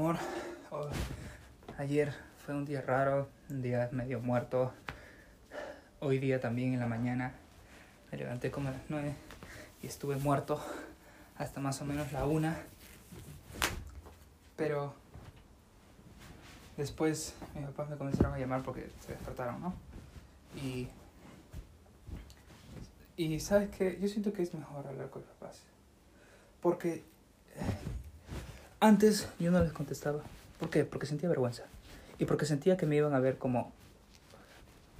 amor. 0.00 0.16
Oh, 0.70 0.88
ayer 1.76 2.14
fue 2.46 2.54
un 2.54 2.64
día 2.64 2.80
raro, 2.80 3.28
un 3.50 3.60
día 3.60 3.90
medio 3.92 4.18
muerto. 4.18 4.72
Hoy 6.00 6.18
día 6.18 6.40
también 6.40 6.72
en 6.72 6.80
la 6.80 6.86
mañana 6.86 7.34
me 8.10 8.16
levanté 8.16 8.50
como 8.50 8.68
a 8.68 8.70
las 8.70 8.80
9 8.88 9.12
y 9.82 9.86
estuve 9.86 10.16
muerto 10.16 10.58
hasta 11.36 11.60
más 11.60 11.82
o 11.82 11.84
menos 11.84 12.12
la 12.12 12.24
una. 12.24 12.56
Pero 14.56 14.94
después 16.78 17.34
mis 17.54 17.66
papás 17.66 17.90
me 17.90 17.98
comenzaron 17.98 18.32
a 18.32 18.38
llamar 18.38 18.62
porque 18.62 18.88
se 19.04 19.12
despertaron, 19.12 19.60
¿no? 19.60 19.74
Y, 20.56 20.88
y 23.18 23.38
sabes 23.38 23.68
que 23.68 23.98
yo 24.00 24.08
siento 24.08 24.32
que 24.32 24.44
es 24.44 24.54
mejor 24.54 24.86
hablar 24.86 25.10
con 25.10 25.20
los 25.20 25.30
papás. 25.32 25.60
Porque 26.62 27.04
antes 28.80 29.28
yo 29.38 29.50
no 29.50 29.62
les 29.62 29.72
contestaba. 29.72 30.22
¿Por 30.58 30.70
qué? 30.70 30.84
Porque 30.84 31.06
sentía 31.06 31.28
vergüenza. 31.28 31.64
Y 32.18 32.24
porque 32.24 32.46
sentía 32.46 32.76
que 32.76 32.86
me 32.86 32.96
iban 32.96 33.14
a 33.14 33.20
ver 33.20 33.38
como 33.38 33.72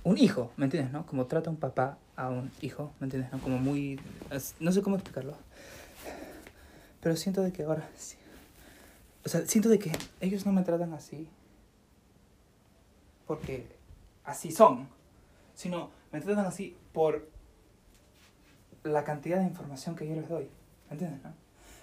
un 0.05 0.17
hijo, 0.17 0.53
¿me 0.57 0.65
entiendes? 0.65 0.93
¿No? 0.93 1.05
Como 1.07 1.27
trata 1.27 1.51
un 1.51 1.57
papá 1.57 1.99
a 2.17 2.29
un 2.29 2.51
hijo, 2.61 2.93
¿me 3.01 3.07
entiendes? 3.07 3.33
¿No? 3.33 3.41
Como 3.41 3.59
muy... 3.59 4.01
No 4.61 4.73
sé 4.73 4.83
cómo 4.83 4.97
explicarlo. 4.97 5.37
Pero 7.03 7.17
siento 7.17 7.43
de 7.43 7.53
que 7.53 7.65
ahora... 7.65 7.89
Sí. 7.97 8.17
O 9.25 9.29
sea, 9.29 9.47
siento 9.47 9.69
de 9.69 9.79
que 9.79 9.93
ellos 10.21 10.47
no 10.47 10.53
me 10.53 10.63
tratan 10.63 10.95
así. 10.95 11.29
Porque 13.27 13.67
así 14.25 14.51
son. 14.51 14.89
Sino 15.55 15.91
me 16.13 16.21
tratan 16.21 16.47
así 16.47 16.77
por 16.93 17.29
la 18.83 19.05
cantidad 19.05 19.39
de 19.39 19.45
información 19.45 19.95
que 19.95 20.09
yo 20.09 20.15
les 20.15 20.29
doy. 20.29 20.49
¿Me 20.89 20.93
entiendes? 20.93 21.23
No? 21.23 21.35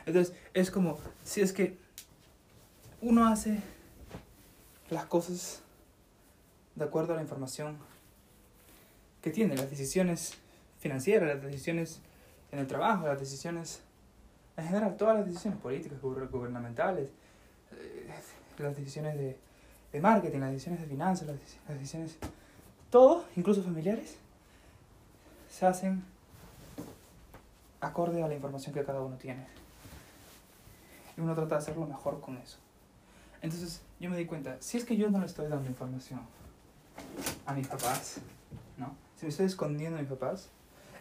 Entonces, 0.07 0.34
es 0.53 0.71
como, 0.71 0.97
si 1.25 1.41
es 1.41 1.52
que 1.52 1.77
uno 3.02 3.27
hace 3.27 3.61
las 4.89 5.05
cosas 5.05 5.61
de 6.75 6.86
acuerdo 6.86 7.11
a 7.11 7.17
la 7.17 7.22
información 7.22 7.77
que 9.22 9.31
tiene, 9.31 9.58
las 9.58 9.69
decisiones 9.69 10.36
financieras, 10.80 11.27
las 11.27 11.44
decisiones 11.44 11.99
en 12.53 12.59
el 12.59 12.67
trabajo, 12.67 13.05
las 13.05 13.19
decisiones, 13.19 13.81
en 14.55 14.66
general, 14.66 14.95
todas 14.95 15.17
las 15.17 15.27
decisiones 15.27 15.59
políticas, 15.59 15.99
gubernamentales, 16.02 17.09
eh, 17.73 18.09
las 18.59 18.77
decisiones 18.77 19.17
de, 19.17 19.38
marketing, 19.99 20.39
las 20.39 20.52
decisiones 20.52 20.80
de 20.80 20.88
finanzas, 20.88 21.27
las, 21.27 21.38
las 21.67 21.80
decisiones, 21.80 22.16
todo, 22.89 23.25
incluso 23.36 23.61
familiares, 23.61 24.16
se 25.49 25.66
hacen 25.66 26.02
acorde 27.81 28.23
a 28.23 28.27
la 28.30 28.36
información 28.36 28.73
que 28.73 28.86
cada 28.86 29.02
uno 29.02 29.17
tiene. 29.17 29.67
Y 31.18 31.22
uno 31.22 31.34
trata 31.34 31.56
de 31.56 31.62
hacerlo 31.62 31.86
mejor 31.86 32.22
con 32.22 32.38
eso. 32.38 32.60
Entonces 33.42 33.82
yo 34.00 34.10
me 34.10 34.18
di 34.18 34.26
cuenta, 34.26 34.58
si 34.60 34.78
es 34.78 34.86
que 34.86 34.96
yo 34.96 35.10
no 35.10 35.20
le 35.20 35.26
estoy 35.26 35.48
dando 35.48 35.68
información 35.68 36.22
a 37.46 37.54
mis 37.54 37.68
papás, 37.68 38.20
¿no? 38.78 38.96
Si 39.16 39.26
me 39.26 39.30
estoy 39.30 39.48
escondiendo 39.48 39.98
a 39.98 40.02
mis 40.02 40.10
papás, 40.10 40.50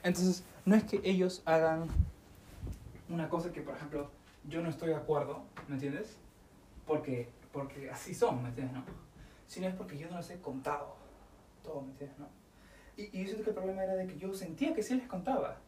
entonces 0.03 0.45
no 0.65 0.75
es 0.75 0.85
que 0.85 1.01
ellos 1.05 1.43
hagan 1.45 1.89
una 3.09 3.29
cosa 3.29 3.53
que, 3.53 3.61
por 3.61 3.75
ejemplo, 3.75 4.11
yo 4.49 4.63
no 4.63 4.69
estoy 4.69 4.89
de 4.91 4.97
acuerdo, 4.97 5.43
¿me 5.69 5.75
entiendes? 5.75 6.17
Porque, 6.87 7.29
porque 7.53 7.91
así 7.91 8.15
son, 8.15 8.43
¿me 8.43 8.49
entiendes? 8.49 8.77
No? 8.77 8.85
Sino 9.47 9.69
es 9.69 9.75
porque 9.75 9.99
yo 9.99 10.09
no 10.11 10.17
les 10.17 10.31
he 10.31 10.41
contado 10.41 10.97
todo, 11.63 11.83
¿me 11.83 11.91
entiendes? 11.91 12.19
No? 12.19 12.29
Y, 12.97 13.05
y 13.17 13.23
yo 13.23 13.27
siento 13.27 13.45
que 13.45 13.51
el 13.51 13.57
problema 13.57 13.85
era 13.85 13.95
de 13.95 14.07
que 14.07 14.19
yo 14.19 14.33
sentía 14.33 14.75
que 14.75 14.83
sí 14.83 14.95
les 14.95 15.09
contaba, 15.09 15.59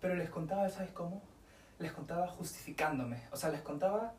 pero 0.00 0.14
les 0.14 0.30
contaba, 0.30 0.68
¿sabes 0.68 0.92
cómo? 0.92 1.22
Les 1.82 1.90
contaba 1.90 2.28
justificándome, 2.28 3.20
o 3.32 3.36
sea, 3.36 3.50
les 3.50 3.60
contaba 3.60 4.14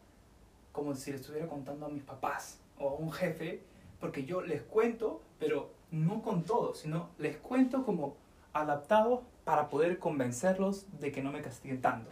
como 0.73 0.93
si 0.95 1.11
le 1.11 1.17
estuviera 1.17 1.47
contando 1.47 1.85
a 1.85 1.89
mis 1.89 2.03
papás 2.03 2.59
o 2.77 2.89
a 2.89 2.93
un 2.95 3.09
jefe, 3.09 3.63
porque 4.01 4.25
yo 4.25 4.41
les 4.41 4.61
cuento, 4.63 5.21
pero 5.39 5.71
no 5.89 6.21
con 6.21 6.43
todo, 6.43 6.73
sino 6.73 7.11
les 7.17 7.37
cuento 7.37 7.85
como 7.85 8.17
adaptado 8.51 9.23
para 9.45 9.69
poder 9.69 9.97
convencerlos 9.97 10.87
de 10.99 11.13
que 11.13 11.23
no 11.23 11.31
me 11.31 11.41
castiguen 11.41 11.81
tanto. 11.81 12.11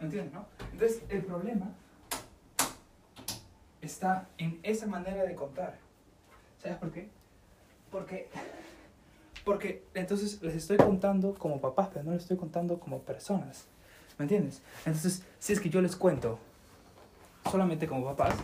¿Entiendes, 0.00 0.32
no? 0.32 0.46
Entonces, 0.72 1.02
el 1.10 1.22
problema 1.26 1.74
está 3.82 4.30
en 4.38 4.60
esa 4.62 4.86
manera 4.86 5.24
de 5.24 5.34
contar. 5.34 5.76
¿Sabes 6.56 6.78
por 6.78 6.90
qué? 6.90 7.10
Porque, 7.90 8.30
porque 9.44 9.84
entonces 9.92 10.40
les 10.40 10.54
estoy 10.54 10.78
contando 10.78 11.34
como 11.34 11.60
papás, 11.60 11.90
pero 11.92 12.02
no 12.02 12.12
les 12.12 12.22
estoy 12.22 12.38
contando 12.38 12.80
como 12.80 13.02
personas. 13.02 13.68
¿Me 14.18 14.24
entiendes? 14.24 14.62
Entonces, 14.84 15.22
si 15.38 15.52
es 15.52 15.60
que 15.60 15.68
yo 15.68 15.80
les 15.80 15.94
cuento 15.94 16.38
solamente 17.50 17.86
como 17.86 18.04
papás, 18.04 18.34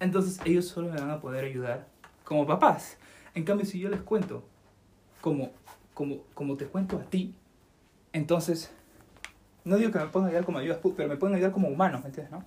entonces 0.00 0.40
ellos 0.44 0.66
solo 0.66 0.90
me 0.90 0.98
van 0.98 1.10
a 1.10 1.20
poder 1.20 1.44
ayudar 1.44 1.86
como 2.24 2.46
papás. 2.46 2.96
En 3.34 3.44
cambio, 3.44 3.66
si 3.66 3.78
yo 3.78 3.90
les 3.90 4.00
cuento 4.00 4.42
como, 5.20 5.50
como, 5.94 6.22
como 6.34 6.56
te 6.56 6.66
cuento 6.66 6.96
a 6.96 7.04
ti, 7.04 7.34
entonces, 8.12 8.70
no 9.64 9.76
digo 9.76 9.92
que 9.92 9.98
me 9.98 10.06
puedan 10.06 10.28
ayudar 10.28 10.44
como 10.44 10.58
ayudas, 10.58 10.78
pero 10.96 11.08
me 11.08 11.16
pueden 11.16 11.36
ayudar 11.36 11.52
como 11.52 11.68
humanos, 11.68 12.00
¿me 12.00 12.08
entiendes? 12.08 12.32
No? 12.32 12.44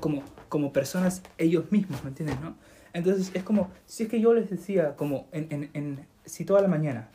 Como, 0.00 0.22
como 0.48 0.72
personas 0.72 1.22
ellos 1.38 1.70
mismos, 1.70 2.02
¿me 2.02 2.08
entiendes? 2.08 2.40
No? 2.40 2.56
Entonces, 2.92 3.30
es 3.34 3.42
como, 3.44 3.70
si 3.84 4.04
es 4.04 4.08
que 4.08 4.20
yo 4.20 4.32
les 4.32 4.48
decía, 4.48 4.96
como, 4.96 5.28
en, 5.32 5.48
en, 5.50 5.70
en, 5.74 6.06
si 6.24 6.44
toda 6.44 6.62
la 6.62 6.68
mañana, 6.68 7.08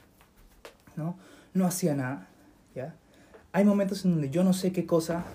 ¿no? 0.95 1.18
No 1.53 1.66
hacía 1.66 1.95
nada, 1.95 2.29
¿ya? 2.75 2.95
Hay 3.53 3.66
momentos 3.66 4.06
en 4.06 4.12
donde 4.12 4.29
yo 4.29 4.44
no 4.44 4.53
sé 4.53 4.72
qué 4.72 4.85
cosa 4.85 5.25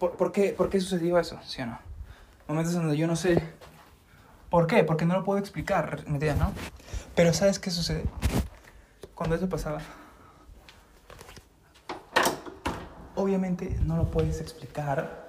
¿Por, 0.00 0.12
por, 0.12 0.32
qué, 0.32 0.54
¿Por 0.54 0.70
qué 0.70 0.80
sucedió 0.80 1.18
eso? 1.18 1.38
¿Sí 1.44 1.60
o 1.60 1.66
no? 1.66 1.78
Momentos 2.48 2.74
en 2.74 2.80
donde 2.80 2.96
yo 2.96 3.06
no 3.06 3.16
sé 3.16 3.42
por 4.48 4.66
qué, 4.66 4.82
porque 4.82 5.04
no 5.04 5.14
lo 5.14 5.24
puedo 5.24 5.38
explicar, 5.38 6.04
¿me 6.06 6.14
entiendes, 6.14 6.38
no? 6.38 6.52
Pero 7.14 7.34
¿sabes 7.34 7.58
qué 7.58 7.70
sucede? 7.70 8.04
Cuando 9.14 9.36
eso 9.36 9.46
pasaba, 9.50 9.82
obviamente 13.14 13.78
no 13.84 13.98
lo 13.98 14.10
puedes 14.10 14.40
explicar 14.40 15.28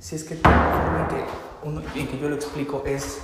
si 0.00 0.16
es 0.16 0.24
que 0.24 0.34
la 0.34 0.40
forma 0.42 1.08
en 1.08 1.16
que, 1.16 1.24
uno, 1.62 1.82
en 1.94 2.08
que 2.08 2.18
yo 2.18 2.28
lo 2.28 2.34
explico 2.34 2.82
es 2.84 3.20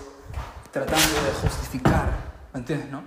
tratando 0.71 1.23
de 1.27 1.33
justificar, 1.43 2.13
¿me 2.55 2.61
entiendes, 2.61 2.89
no? 2.91 3.03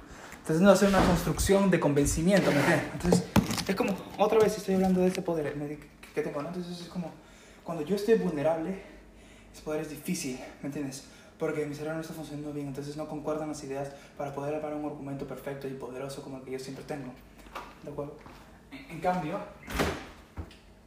Tratando 0.46 0.70
de 0.70 0.76
hacer 0.76 0.90
una 0.90 1.04
construcción 1.06 1.72
de 1.72 1.80
convencimiento, 1.80 2.52
¿me 2.52 2.60
entiendes? 2.60 2.90
Entonces, 2.94 3.24
es 3.68 3.76
como, 3.76 3.96
otra 4.18 4.40
vez 4.40 4.58
estoy 4.58 4.76
hablando 4.76 5.02
de 5.02 5.08
ese 5.08 5.22
poder 5.22 5.54
que 6.14 6.22
tengo, 6.22 6.42
¿no? 6.42 6.50
Entonces 6.50 6.82
es 6.82 6.88
como 6.90 7.12
cuando 7.64 7.84
yo 7.84 7.96
estoy 7.96 8.16
vulnerable, 8.16 8.82
ese 9.54 9.62
poder 9.62 9.82
es 9.82 9.90
difícil, 9.90 10.40
¿me 10.62 10.68
entiendes? 10.68 11.06
Porque 11.40 11.66
mi 11.66 11.74
cerebro 11.74 11.96
no 11.96 12.02
está 12.02 12.14
funcionando 12.14 12.52
bien, 12.52 12.68
entonces 12.68 12.98
no 12.98 13.08
concuerdan 13.08 13.50
las 13.50 13.64
ideas 13.64 13.92
para 14.18 14.34
poder 14.34 14.56
armar 14.56 14.74
un 14.74 14.86
argumento 14.86 15.26
perfecto 15.26 15.68
y 15.68 15.72
poderoso 15.72 16.22
como 16.22 16.38
el 16.38 16.44
que 16.44 16.52
yo 16.52 16.60
siempre 16.60 16.84
tengo. 16.84 17.12
¿De 17.84 17.92
acuerdo? 17.92 18.18
En, 18.72 19.00
cambio, 19.00 19.40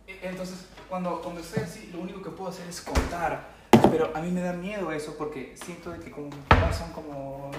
e, 0.06 0.19
entonces, 0.22 0.66
cuando, 0.88 1.20
cuando 1.22 1.41
estoy 1.41 1.62
así, 1.62 1.91
lo 1.93 2.00
único 2.00 2.22
que 2.22 2.31
puedo 2.31 2.50
hacer 2.50 2.69
es 2.69 2.81
contar. 2.81 3.56
Pero 3.91 4.10
a 4.14 4.20
mí 4.20 4.31
me 4.31 4.41
da 4.41 4.53
miedo 4.53 4.91
eso 4.93 5.16
porque 5.16 5.54
siento 5.54 5.91
de 5.91 6.00
que 6.00 6.10
como 6.10 6.31
son 6.76 6.93
como, 6.93 7.50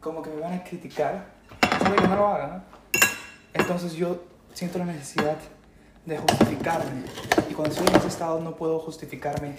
como 0.00 0.22
que 0.22 0.30
me 0.30 0.40
van 0.40 0.54
a 0.54 0.64
criticar, 0.64 1.34
sabe 1.82 1.96
que 1.96 2.08
no 2.08 2.16
lo 2.16 2.28
hagan, 2.28 2.50
¿no? 2.50 2.83
Entonces 3.54 3.94
yo 3.94 4.22
siento 4.52 4.78
la 4.78 4.84
necesidad 4.84 5.38
de 6.04 6.18
justificarme. 6.18 7.04
Y 7.48 7.54
cuando 7.54 7.74
estoy 7.74 7.88
en 7.88 7.96
ese 7.96 8.08
estado 8.08 8.40
no 8.40 8.54
puedo 8.56 8.78
justificarme 8.80 9.56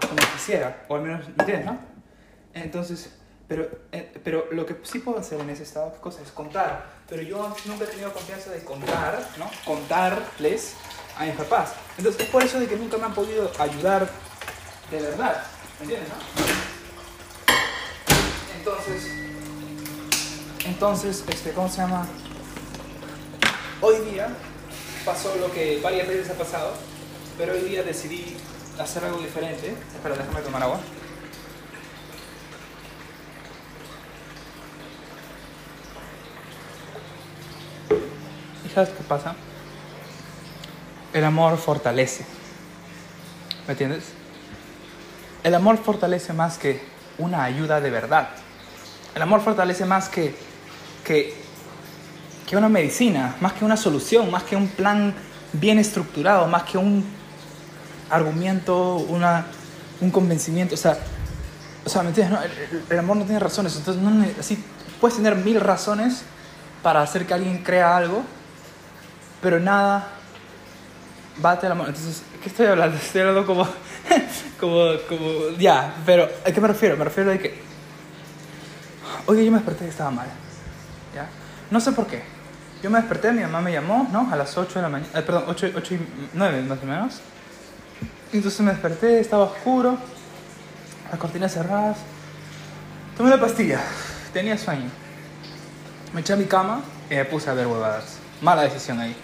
como 0.00 0.16
quisiera, 0.32 0.84
o 0.88 0.94
al 0.94 1.02
menos, 1.02 1.26
¿entiendes, 1.26 1.66
no? 1.66 1.78
Entonces, 2.54 3.10
pero, 3.48 3.68
eh, 3.90 4.20
pero 4.22 4.46
lo 4.52 4.64
que 4.64 4.76
sí 4.84 5.00
puedo 5.00 5.18
hacer 5.18 5.40
en 5.40 5.50
ese 5.50 5.64
estado. 5.64 5.92
Es 6.22 6.30
contar. 6.30 6.86
Pero 7.08 7.22
yo 7.22 7.52
nunca 7.66 7.84
he 7.84 7.88
tenido 7.88 8.12
confianza 8.12 8.50
de 8.50 8.62
contar, 8.62 9.20
¿no? 9.38 9.50
Contarles 9.64 10.74
a 11.18 11.24
mis 11.24 11.34
papás. 11.34 11.72
Entonces, 11.98 12.22
es 12.22 12.28
por 12.28 12.44
eso 12.44 12.60
de 12.60 12.68
que 12.68 12.76
nunca 12.76 12.96
me 12.96 13.06
han 13.06 13.14
podido 13.14 13.50
ayudar 13.58 14.08
de 14.90 15.00
verdad, 15.00 15.42
¿me 15.78 15.84
entiendes, 15.84 16.08
no? 16.08 16.16
Entonces, 18.58 19.10
entonces, 20.64 21.24
este, 21.28 21.52
¿cómo 21.52 21.68
se 21.68 21.78
llama? 21.78 22.06
Hoy 23.82 23.96
día 24.10 24.28
pasó 25.06 25.34
lo 25.36 25.50
que 25.50 25.80
varias 25.82 26.06
veces 26.06 26.28
ha 26.28 26.34
pasado, 26.34 26.74
pero 27.38 27.54
hoy 27.54 27.60
día 27.60 27.82
decidí 27.82 28.36
hacer 28.78 29.04
algo 29.04 29.18
diferente. 29.18 29.74
Espera, 29.94 30.16
déjame 30.16 30.42
tomar 30.42 30.62
agua. 30.62 30.80
¿Y 38.66 38.68
sabes 38.68 38.90
qué 38.90 39.02
pasa? 39.04 39.34
El 41.14 41.24
amor 41.24 41.56
fortalece. 41.56 42.26
¿Me 43.66 43.72
entiendes? 43.72 44.04
El 45.42 45.54
amor 45.54 45.78
fortalece 45.78 46.34
más 46.34 46.58
que 46.58 46.82
una 47.16 47.44
ayuda 47.44 47.80
de 47.80 47.88
verdad. 47.88 48.28
El 49.14 49.22
amor 49.22 49.40
fortalece 49.40 49.86
más 49.86 50.10
que, 50.10 50.34
que, 51.02 51.39
que 52.50 52.56
una 52.56 52.68
medicina, 52.68 53.36
más 53.40 53.52
que 53.52 53.64
una 53.64 53.76
solución, 53.76 54.28
más 54.28 54.42
que 54.42 54.56
un 54.56 54.66
plan 54.66 55.14
bien 55.52 55.78
estructurado, 55.78 56.48
más 56.48 56.64
que 56.64 56.78
un 56.78 57.04
argumento, 58.10 58.96
una, 58.96 59.46
un 60.00 60.10
convencimiento. 60.10 60.74
O 60.74 60.76
sea, 60.76 60.98
O 61.86 61.88
sea, 61.88 62.02
¿me 62.02 62.08
entiendes? 62.08 62.36
No, 62.36 62.44
el, 62.90 62.98
amor 62.98 63.18
no 63.18 63.24
tiene 63.24 63.38
razones. 63.38 63.76
Entonces, 63.76 64.02
así, 64.36 64.64
puedes 65.00 65.16
tener 65.16 65.36
mil 65.36 65.60
razones 65.60 66.24
para 66.82 67.02
hacer 67.02 67.24
que 67.24 67.34
alguien 67.34 67.62
crea 67.62 67.96
algo, 67.96 68.24
pero 69.40 69.60
nada 69.60 70.08
bate 71.36 71.66
el 71.66 71.72
amor. 71.72 71.86
Entonces, 71.90 72.20
¿qué 72.42 72.48
estoy 72.48 72.66
hablando? 72.66 72.96
Estoy 73.00 73.20
hablando 73.20 73.46
como, 73.46 73.64
como, 74.58 74.86
como, 75.08 75.56
ya, 75.56 75.94
pero 76.04 76.28
¿a 76.44 76.50
qué 76.50 76.60
me 76.60 76.66
refiero? 76.66 76.96
Me 76.96 77.04
refiero 77.04 77.30
a 77.30 77.38
que, 77.38 77.62
oye, 79.26 79.44
yo 79.44 79.52
me 79.52 79.58
desperté 79.58 79.84
y 79.84 79.88
estaba 79.88 80.10
mal, 80.10 80.26
¿ya? 81.14 81.28
No 81.70 81.78
sé 81.78 81.92
por 81.92 82.08
qué. 82.08 82.39
Yo 82.82 82.88
me 82.88 82.98
desperté, 82.98 83.32
mi 83.32 83.42
mamá 83.42 83.60
me 83.60 83.72
llamó, 83.72 84.08
¿no? 84.10 84.28
A 84.32 84.36
las 84.36 84.56
8 84.56 84.74
de 84.74 84.82
la 84.82 84.88
mañana, 84.88 85.10
eh, 85.18 85.22
perdón, 85.22 85.44
8, 85.48 85.72
8 85.76 85.94
y 85.94 86.00
9 86.32 86.62
más 86.62 86.78
o 86.82 86.86
menos. 86.86 87.20
Entonces 88.32 88.60
me 88.60 88.70
desperté, 88.70 89.20
estaba 89.20 89.44
oscuro, 89.44 89.98
las 91.10 91.18
cortinas 91.18 91.52
cerradas. 91.52 91.98
Tomé 93.16 93.30
la 93.30 93.40
pastilla, 93.40 93.80
tenía 94.32 94.56
sueño. 94.56 94.88
Me 96.14 96.22
eché 96.22 96.32
a 96.32 96.36
mi 96.36 96.46
cama 96.46 96.80
y 97.10 97.16
me 97.16 97.24
puse 97.26 97.50
a 97.50 97.54
ver 97.54 97.66
huevadas. 97.66 98.16
Mala 98.40 98.62
decisión 98.62 98.98
ahí, 98.98 99.14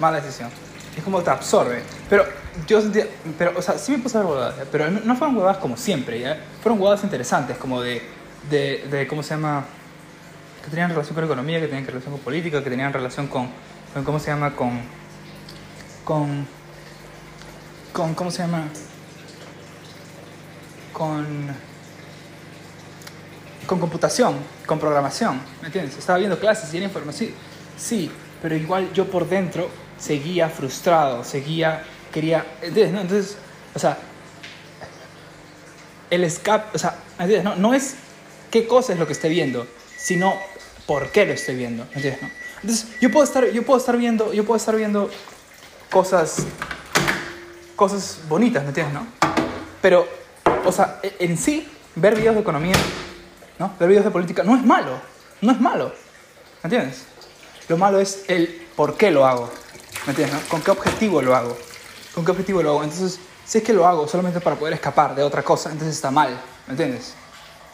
mala 0.00 0.20
decisión. 0.20 0.50
Es 0.96 1.04
como 1.04 1.22
te 1.22 1.30
absorbe. 1.30 1.82
Pero 2.10 2.24
yo 2.66 2.80
sentía, 2.80 3.06
pero, 3.38 3.52
o 3.56 3.62
sea, 3.62 3.78
sí 3.78 3.92
me 3.92 3.98
puse 3.98 4.18
a 4.18 4.22
ver 4.22 4.30
huevadas, 4.30 4.56
¿ya? 4.56 4.64
pero 4.72 4.90
no, 4.90 5.00
no 5.04 5.14
fueron 5.14 5.36
huevadas 5.36 5.58
como 5.58 5.76
siempre, 5.76 6.18
¿ya? 6.18 6.40
Fueron 6.60 6.80
huevadas 6.80 7.04
interesantes, 7.04 7.56
como 7.56 7.80
de, 7.82 8.02
de, 8.50 8.84
de, 8.90 9.06
¿cómo 9.06 9.22
se 9.22 9.34
llama? 9.34 9.64
Que 10.66 10.70
tenían 10.70 10.90
relación 10.90 11.14
con 11.14 11.24
economía, 11.24 11.60
que 11.60 11.68
tenían 11.68 11.86
relación 11.86 12.12
con 12.14 12.20
política, 12.22 12.62
que 12.62 12.70
tenían 12.70 12.92
relación 12.92 13.28
con, 13.28 13.48
con 13.94 14.02
¿cómo 14.02 14.18
se 14.18 14.32
llama? 14.32 14.56
Con, 14.56 14.80
con, 16.04 16.44
con, 17.92 18.14
¿cómo 18.14 18.32
se 18.32 18.42
llama? 18.42 18.64
Con, 20.92 21.54
con 23.64 23.78
computación, 23.78 24.34
con 24.66 24.80
programación, 24.80 25.40
¿me 25.60 25.68
entiendes? 25.68 25.96
Estaba 25.98 26.18
viendo 26.18 26.36
clases 26.40 26.74
y 26.74 26.78
era 26.78 26.86
información, 26.86 27.30
sí, 27.78 28.10
pero 28.42 28.56
igual 28.56 28.92
yo 28.92 29.08
por 29.08 29.28
dentro 29.28 29.70
seguía 29.96 30.48
frustrado, 30.48 31.22
seguía, 31.22 31.84
quería, 32.12 32.44
¿entiendes? 32.60 32.92
no? 32.92 33.00
Entonces, 33.02 33.36
o 33.72 33.78
sea, 33.78 33.98
el 36.10 36.24
escape, 36.24 36.74
o 36.74 36.78
sea, 36.80 36.96
¿me 37.18 37.26
entiendes? 37.26 37.44
No, 37.44 37.54
no 37.54 37.72
es 37.72 37.94
qué 38.50 38.66
cosa 38.66 38.94
es 38.94 38.98
lo 38.98 39.06
que 39.06 39.12
esté 39.12 39.28
viendo, 39.28 39.64
sino 39.96 40.36
por 40.86 41.10
qué 41.10 41.26
lo 41.26 41.32
estoy 41.32 41.56
viendo, 41.56 41.84
¿me 41.86 41.94
entiendes? 41.96 42.22
no? 42.22 42.30
Entonces, 42.62 42.88
yo 43.00 43.10
puedo 43.10 43.24
estar, 43.24 43.46
yo 43.50 43.64
puedo 43.64 43.78
estar 43.78 43.96
viendo, 43.96 44.32
yo 44.32 44.44
puedo 44.44 44.56
estar 44.56 44.74
viendo 44.76 45.10
cosas, 45.90 46.46
cosas 47.74 48.20
bonitas, 48.28 48.62
¿me 48.62 48.68
entiendes? 48.68 48.94
No? 48.94 49.06
Pero, 49.82 50.06
o 50.64 50.72
sea, 50.72 51.00
e- 51.02 51.16
en 51.20 51.36
sí, 51.36 51.68
ver 51.94 52.14
videos 52.16 52.34
de 52.34 52.40
economía, 52.40 52.76
¿no? 53.58 53.72
Ver 53.78 53.88
videos 53.88 54.04
de 54.04 54.10
política 54.10 54.42
no 54.42 54.56
es 54.56 54.64
malo, 54.64 55.00
no 55.40 55.52
es 55.52 55.60
malo, 55.60 55.92
¿me 56.62 56.68
entiendes? 56.68 57.04
Lo 57.68 57.76
malo 57.76 58.00
es 58.00 58.24
el 58.28 58.66
por 58.76 58.96
qué 58.96 59.10
lo 59.10 59.26
hago, 59.26 59.50
¿me 60.06 60.10
entiendes? 60.12 60.40
no? 60.40 60.48
¿Con 60.48 60.62
qué 60.62 60.70
objetivo 60.70 61.20
lo 61.20 61.34
hago? 61.34 61.56
¿Con 62.14 62.24
qué 62.24 62.30
objetivo 62.30 62.62
lo 62.62 62.70
hago? 62.70 62.84
Entonces, 62.84 63.18
si 63.44 63.58
es 63.58 63.64
que 63.64 63.72
lo 63.72 63.86
hago 63.86 64.08
solamente 64.08 64.40
para 64.40 64.56
poder 64.56 64.74
escapar 64.74 65.14
de 65.14 65.22
otra 65.22 65.42
cosa, 65.42 65.70
entonces 65.70 65.94
está 65.94 66.10
mal, 66.10 66.40
¿me 66.66 66.72
entiendes? 66.72 67.14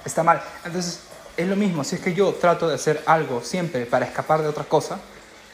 Está 0.05 0.23
mal. 0.23 0.43
Entonces, 0.65 1.01
es 1.37 1.49
lo 1.49 1.57
mismo, 1.57 1.83
si 1.85 1.97
es 1.97 2.01
que 2.01 2.15
yo 2.15 2.33
trato 2.35 2.69
de 2.69 2.75
hacer 2.75 3.03
algo 3.07 3.43
siempre 3.43 3.87
para 3.87 4.07
escapar 4.07 4.43
de 4.43 4.49
otra 4.49 4.65
cosa, 4.65 5.01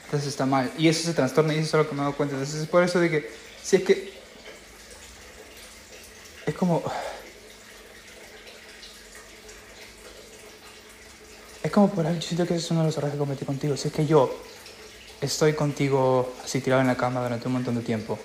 entonces 0.05 0.29
está 0.29 0.47
mal. 0.47 0.73
Y 0.77 0.89
eso 0.89 1.05
se 1.07 1.15
trastorna 1.15 1.55
y 1.55 1.59
eso 1.59 1.79
es 1.79 1.85
lo 1.85 1.89
que 1.89 1.95
me 1.95 2.01
he 2.01 2.05
dado 2.05 2.17
cuenta. 2.17 2.35
Entonces, 2.35 2.63
es 2.63 2.69
por 2.69 2.83
eso 2.83 2.99
de 2.99 3.11
que, 3.11 3.31
si 3.63 3.77
es 3.77 3.83
que... 3.83 4.19
Es 6.47 6.55
como... 6.55 6.83
Es 11.63 11.71
como 11.71 11.91
por 11.91 12.07
ahí, 12.07 12.15
yo 12.15 12.23
siento 12.23 12.47
que 12.47 12.55
ese 12.55 12.65
es 12.65 12.71
uno 12.71 12.81
de 12.81 12.87
los 12.87 12.97
errores 12.97 13.13
que 13.13 13.19
cometí 13.19 13.45
contigo. 13.45 13.77
Si 13.77 13.89
es 13.89 13.95
que 13.95 14.07
yo 14.07 14.35
estoy 15.21 15.53
contigo 15.53 16.35
así 16.43 16.61
tirado 16.61 16.81
en 16.81 16.87
la 16.87 16.97
cama 16.97 17.23
durante 17.23 17.47
un 17.47 17.53
montón 17.53 17.75
de 17.75 17.83
tiempo, 17.83 18.19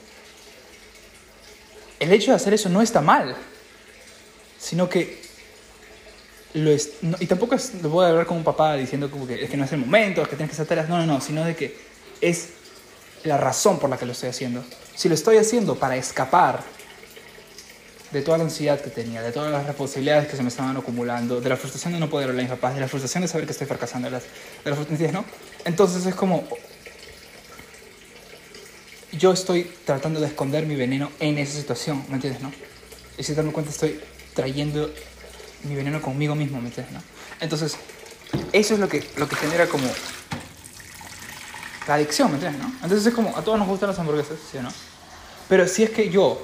el 2.00 2.12
hecho 2.14 2.32
de 2.32 2.38
hacer 2.38 2.54
eso 2.54 2.70
no 2.70 2.82
está 2.82 3.02
mal, 3.02 3.36
sino 4.58 4.88
que 4.88 5.22
y 6.54 7.26
tampoco 7.26 7.56
es, 7.56 7.74
lo 7.82 7.90
voy 7.90 8.06
a 8.06 8.10
hablar 8.10 8.28
como 8.28 8.38
un 8.40 8.44
papá 8.44 8.76
diciendo 8.76 9.10
como 9.10 9.26
que 9.26 9.44
es 9.44 9.50
que 9.50 9.58
no 9.58 9.66
es 9.66 9.72
el 9.72 9.80
momento, 9.80 10.22
que 10.24 10.36
tienes 10.36 10.50
que 10.50 10.54
hacer 10.54 10.68
tareas, 10.68 10.88
no, 10.88 10.98
no, 10.98 11.06
no, 11.06 11.20
sino 11.20 11.44
de 11.44 11.56
que 11.56 11.76
es 12.22 12.50
la 13.24 13.38
razón 13.38 13.80
por 13.80 13.90
la 13.90 13.98
que 13.98 14.06
lo 14.06 14.12
estoy 14.12 14.30
haciendo. 14.30 14.64
Si 14.96 15.10
lo 15.10 15.16
estoy 15.16 15.38
haciendo 15.38 15.76
para 15.76 15.96
escapar 15.96 16.64
de 18.12 18.22
toda 18.22 18.38
la 18.38 18.44
ansiedad 18.44 18.80
que 18.80 18.92
tenía, 18.92 19.24
de 19.24 19.32
todas 19.32 19.52
las 19.52 19.66
responsabilidades 19.66 20.28
que 20.28 20.38
se 20.38 20.44
me 20.44 20.50
estaban 20.50 20.78
acumulando, 20.78 21.42
de 21.42 21.50
la 21.50 21.58
frustración 21.58 21.94
de 21.94 22.00
no 22.00 22.10
poder 22.10 22.30
hablar 22.30 22.42
a 22.42 22.44
mis 22.44 22.52
papás, 22.52 22.76
de 22.76 22.82
la 22.82 22.88
frustración 22.88 23.24
de 23.24 23.28
saber 23.28 23.48
que 23.48 23.54
estoy 23.54 23.66
fracasando, 23.66 24.08
de 24.08 24.12
las, 24.12 24.24
de 24.24 24.70
las 24.70 24.76
frustraciones, 24.76 25.14
¿no? 25.14 25.26
Entonces 25.66 26.06
es 26.06 26.14
como, 26.14 26.48
yo 29.12 29.34
estoy 29.34 29.72
tratando 29.86 30.20
de 30.20 30.28
esconder 30.28 30.68
mi 30.68 30.76
veneno 30.76 31.12
en 31.20 31.40
esa 31.40 31.60
situación, 31.60 32.06
¿me 32.08 32.16
entiendes, 32.16 32.44
no? 32.44 32.52
Y 33.18 33.24
si 33.24 33.34
darme 33.34 33.52
cuenta 33.52 33.72
estoy 33.72 34.00
trayendo 34.36 34.92
mi 35.64 35.76
veneno 35.76 36.02
conmigo 36.02 36.36
mismo, 36.36 36.62
¿me 36.62 36.68
entiendes, 36.68 36.94
no? 36.94 37.02
Entonces, 37.40 37.78
eso 38.52 38.74
es 38.74 38.80
lo 38.80 38.88
que, 38.88 39.08
lo 39.18 39.28
que 39.28 39.36
genera 39.36 39.68
como 39.68 39.88
la 41.88 41.96
adicción, 41.96 42.30
¿me 42.30 42.36
entiendes, 42.36 42.62
no? 42.62 42.72
Entonces 42.84 43.06
es 43.06 43.14
como, 43.14 43.36
a 43.36 43.42
todos 43.42 43.58
nos 43.60 43.68
gustan 43.68 43.90
las 43.90 44.00
hamburguesas, 44.00 44.38
¿sí 44.52 44.58
o 44.58 44.64
no? 44.64 44.70
Pero 45.50 45.68
si 45.68 45.84
es 45.84 45.90
que 45.90 46.10
yo 46.10 46.42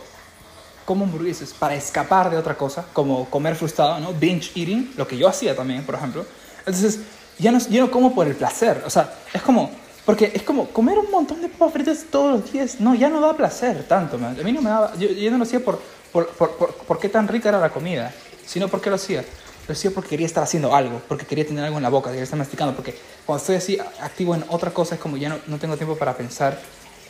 como 0.85 1.05
hamburguesas 1.05 1.53
para 1.53 1.75
escapar 1.75 2.31
de 2.31 2.37
otra 2.37 2.57
cosa, 2.57 2.85
como 2.93 3.29
comer 3.29 3.55
frustrado, 3.55 3.99
¿no? 3.99 4.11
Binge 4.13 4.51
eating, 4.55 4.93
lo 4.97 5.07
que 5.07 5.17
yo 5.17 5.27
hacía 5.27 5.55
también, 5.55 5.83
por 5.83 5.95
ejemplo. 5.95 6.25
Entonces, 6.59 6.99
ya 7.37 7.51
no, 7.51 7.59
yo 7.69 7.85
no 7.85 7.91
como 7.91 8.13
por 8.13 8.27
el 8.27 8.35
placer, 8.35 8.81
o 8.85 8.89
sea, 8.89 9.13
es 9.31 9.41
como, 9.41 9.71
porque 10.03 10.31
es 10.33 10.41
como 10.41 10.67
comer 10.69 10.97
un 10.97 11.11
montón 11.11 11.41
de 11.41 11.47
papas 11.47 11.73
fritas 11.73 12.05
todos 12.09 12.39
los 12.39 12.51
días, 12.51 12.79
no, 12.79 12.95
ya 12.95 13.09
no 13.09 13.21
da 13.21 13.37
placer 13.37 13.83
tanto, 13.87 14.17
man. 14.17 14.35
a 14.39 14.43
mí 14.43 14.51
no 14.51 14.61
me 14.61 14.69
daba, 14.69 14.95
yo, 14.95 15.09
yo 15.09 15.29
no 15.31 15.37
lo 15.37 15.43
hacía 15.43 15.63
por, 15.63 15.79
por, 16.11 16.27
por, 16.29 16.57
por, 16.57 16.73
por 16.73 16.99
qué 16.99 17.07
tan 17.07 17.27
rica 17.27 17.49
era 17.49 17.59
la 17.59 17.69
comida, 17.69 18.11
sino 18.49 18.67
porque 18.67 18.89
lo 18.89 18.95
hacía. 18.95 19.23
Lo 19.67 19.73
hacía 19.73 19.91
porque 19.91 20.09
quería 20.09 20.25
estar 20.25 20.43
haciendo 20.43 20.73
algo, 20.75 20.99
porque 21.07 21.25
quería 21.27 21.45
tener 21.45 21.63
algo 21.63 21.77
en 21.77 21.83
la 21.83 21.89
boca, 21.89 22.09
quería 22.09 22.23
estar 22.23 22.39
masticando, 22.39 22.75
porque 22.75 22.97
cuando 23.25 23.39
estoy 23.41 23.55
así 23.55 23.77
activo 24.01 24.33
en 24.33 24.43
otra 24.49 24.71
cosa 24.71 24.95
es 24.95 25.01
como 25.01 25.15
ya 25.17 25.29
no, 25.29 25.37
no 25.45 25.59
tengo 25.59 25.77
tiempo 25.77 25.95
para 25.95 26.17
pensar 26.17 26.59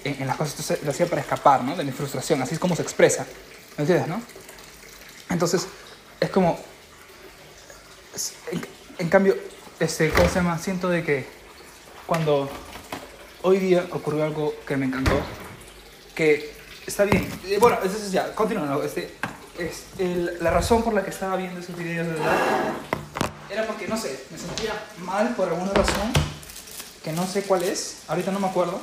en, 0.04 0.22
en 0.22 0.28
las 0.28 0.36
cosas, 0.36 0.54
entonces 0.60 0.84
lo 0.84 0.92
hacía 0.92 1.06
para 1.06 1.22
escapar, 1.22 1.64
¿no? 1.64 1.78
De 1.78 1.86
mi 1.86 1.92
frustración, 1.94 2.42
así 2.42 2.56
es 2.56 2.60
como 2.60 2.76
se 2.76 2.82
expresa. 2.82 3.26
¿Me 3.78 3.84
entiendes, 3.84 4.10
no? 4.10 4.22
Entonces, 5.30 5.68
es 6.20 6.30
como. 6.30 6.60
es- 8.14 8.34
En, 8.52 8.62
en 8.98 9.10
cambio, 9.10 9.38
este, 9.80 10.10
¿cómo 10.12 10.28
se 10.28 10.36
llama? 10.36 10.58
Siento 10.60 10.90
de 10.90 11.04
que 11.04 11.26
cuando 12.06 12.50
hoy 13.44 13.60
día 13.60 13.86
ocurrió 13.92 14.26
algo 14.26 14.54
que 14.68 14.76
me 14.76 14.86
encantó, 14.88 15.18
que 16.14 16.54
está 16.86 17.06
bien. 17.06 17.30
Eh, 17.46 17.58
Bueno, 17.60 17.78
entonces 17.82 18.12
ya, 18.12 18.36
continuando. 18.36 18.84
Este, 18.84 19.14
la 20.40 20.52
razón 20.52 20.84
por 20.84 20.94
la 20.94 21.04
que 21.04 21.10
estaba 21.10 21.36
viendo 21.36 21.60
esos 21.60 21.76
videos 21.76 22.08
de 22.08 22.14
verdad 22.14 22.38
era 23.50 23.66
porque, 23.66 23.88
no 23.88 23.98
sé, 23.98 24.24
me 24.32 24.38
sentía 24.38 24.74
mal 25.00 25.36
por 25.36 25.50
alguna 25.50 25.74
razón 25.74 26.12
que 27.04 27.12
no 27.14 27.26
sé 27.26 27.44
cuál 27.44 27.64
es, 27.64 27.98
ahorita 28.08 28.32
no 28.32 28.40
me 28.40 28.48
acuerdo. 28.48 28.80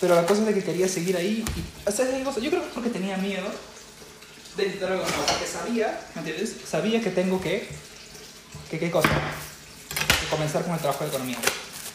Pero 0.00 0.14
la 0.14 0.24
cosa 0.24 0.40
es 0.40 0.46
de 0.46 0.54
que 0.54 0.64
quería 0.64 0.88
seguir 0.88 1.16
ahí 1.16 1.44
y 1.54 1.88
hacer. 1.88 2.08
Yo 2.24 2.32
creo 2.32 2.50
que 2.62 2.68
es 2.68 2.74
porque 2.74 2.88
tenía 2.88 3.18
miedo 3.18 3.46
de 4.56 4.64
intentar 4.64 4.92
algo 4.92 5.04
nuevo. 5.04 5.22
Porque 5.26 5.46
sabía. 5.46 6.00
Sabía 6.68 7.02
que 7.02 7.10
tengo 7.10 7.40
que, 7.40 7.68
que 8.70 8.78
¿qué 8.78 8.90
cosa? 8.90 9.10
Comenzar 10.30 10.64
con 10.64 10.72
el 10.72 10.80
trabajo 10.80 11.04
de 11.04 11.10
economía. 11.10 11.36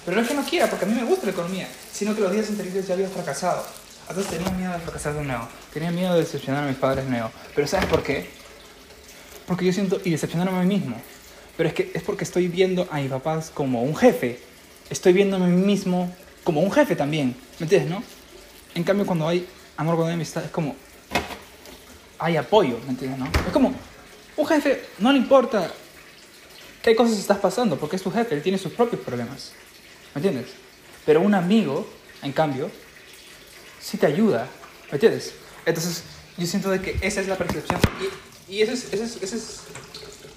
Pero 0.05 0.17
no 0.17 0.21
es 0.21 0.27
que 0.27 0.35
no 0.35 0.45
quiera, 0.45 0.69
porque 0.69 0.85
a 0.85 0.87
mí 0.87 0.93
me 0.93 1.03
gusta 1.03 1.25
la 1.25 1.31
economía, 1.31 1.67
sino 1.91 2.13
que 2.13 2.21
los 2.21 2.31
días 2.31 2.47
anteriores 2.47 2.87
ya 2.87 2.93
había 2.93 3.09
fracasado. 3.09 3.65
Entonces 4.07 4.37
tenía 4.37 4.51
miedo 4.51 4.73
de 4.73 4.79
fracasar 4.79 5.13
de 5.13 5.23
nuevo. 5.23 5.47
Tenía 5.73 5.91
miedo 5.91 6.13
de 6.13 6.19
decepcionar 6.19 6.63
a 6.63 6.67
mis 6.67 6.77
padres 6.77 7.05
de 7.05 7.11
nuevo. 7.11 7.31
Pero 7.55 7.67
¿sabes 7.67 7.87
por 7.87 8.03
qué? 8.03 8.29
Porque 9.47 9.65
yo 9.65 9.73
siento, 9.73 9.99
y 10.03 10.11
decepcionarme 10.11 10.57
a 10.57 10.63
mí 10.63 10.75
mismo. 10.77 11.01
Pero 11.57 11.69
es 11.69 11.75
que 11.75 11.91
es 11.93 12.03
porque 12.03 12.23
estoy 12.23 12.47
viendo 12.47 12.87
a 12.91 12.97
mis 12.97 13.09
papás 13.09 13.51
como 13.53 13.81
un 13.81 13.95
jefe. 13.95 14.39
Estoy 14.89 15.13
viéndome 15.13 15.45
a 15.45 15.47
mí 15.47 15.65
mismo 15.65 16.13
como 16.43 16.61
un 16.61 16.71
jefe 16.71 16.95
también. 16.95 17.35
¿Me 17.59 17.63
entiendes, 17.63 17.89
no? 17.89 18.03
En 18.75 18.83
cambio, 18.83 19.05
cuando 19.05 19.27
hay 19.27 19.47
amor, 19.77 19.95
cuando 19.95 20.09
hay 20.09 20.15
amistad, 20.15 20.43
es 20.43 20.51
como. 20.51 20.75
Hay 22.19 22.37
apoyo, 22.37 22.79
¿me 22.85 22.91
entiendes, 22.91 23.19
no? 23.19 23.25
Es 23.25 23.51
como. 23.51 23.73
Un 24.37 24.45
jefe 24.47 24.83
no 24.99 25.11
le 25.11 25.17
importa 25.17 25.71
qué 26.81 26.95
cosas 26.95 27.17
estás 27.17 27.39
pasando, 27.39 27.77
porque 27.77 27.95
es 27.95 28.03
tu 28.03 28.11
jefe, 28.11 28.35
él 28.35 28.43
tiene 28.43 28.57
sus 28.57 28.73
propios 28.73 29.01
problemas. 29.01 29.53
¿Me 30.13 30.19
entiendes? 30.19 30.51
Pero 31.05 31.21
un 31.21 31.33
amigo, 31.33 31.87
en 32.21 32.31
cambio, 32.31 32.69
sí 33.85 33.97
te 33.97 34.07
ayuda. 34.07 34.47
¿Me 34.87 34.93
entiendes? 34.93 35.35
Entonces, 35.65 36.03
yo 36.37 36.47
siento 36.47 36.71
de 36.71 36.81
que 36.81 36.97
esa 37.01 37.21
es 37.21 37.27
la 37.27 37.35
percepción. 37.35 37.79
Y, 38.49 38.55
y 38.55 38.61
ese 38.61 38.73
es, 38.73 38.93
ese 38.93 39.03
es, 39.03 39.21
ese 39.21 39.35
es 39.35 39.59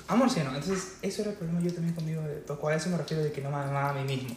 amor, 0.07 0.29
¿sí 0.29 0.41
o 0.41 0.45
no? 0.45 0.55
Entonces, 0.55 0.99
eso 1.01 1.23
era 1.23 1.31
el 1.31 1.37
problema 1.39 1.61
yo 1.61 1.73
también 1.73 1.95
conmigo. 1.95 2.21
De, 2.23 2.45
a 2.47 2.77
eso 2.77 2.91
me 2.91 2.99
refiero 2.99 3.25
de 3.25 3.33
que 3.33 3.41
no 3.41 3.51
me 3.51 3.57
amaba 3.57 3.91
a 3.91 3.93
mí 3.95 4.05
mismo. 4.05 4.37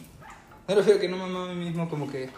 Me 0.66 0.74
refiero 0.74 0.98
a 0.98 1.00
que 1.00 1.08
no 1.08 1.18
me 1.18 1.24
amaba 1.24 1.50
a 1.50 1.54
mí 1.54 1.64
mismo 1.66 1.88
como 1.90 2.10
que 2.10 2.30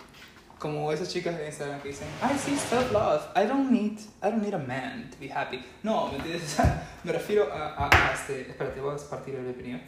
como 0.59 0.91
esas 0.93 1.11
chicas 1.11 1.37
de 1.37 1.47
Instagram 1.47 1.81
que 1.83 1.89
dicen, 1.89 2.09
I 2.23 2.39
see 2.39 2.57
self-love, 2.57 3.23
I 3.37 3.47
don't 3.47 3.71
need, 3.71 3.99
I 4.23 4.31
don't 4.31 4.43
need 4.43 4.55
a 4.55 4.59
man 4.59 5.11
to 5.11 5.19
be 5.21 5.31
happy. 5.31 5.63
No, 5.83 6.09
¿me 6.09 6.17
entiendes? 6.17 6.57
Me 7.05 7.13
refiero 7.13 7.53
a, 7.53 7.75
a, 7.75 7.91
a 7.93 8.15
este... 8.15 8.51
Espérate, 8.51 8.81
voy 8.81 8.95
a 8.95 9.11
partir 9.11 9.35
el 9.35 9.51
opinión. 9.51 9.83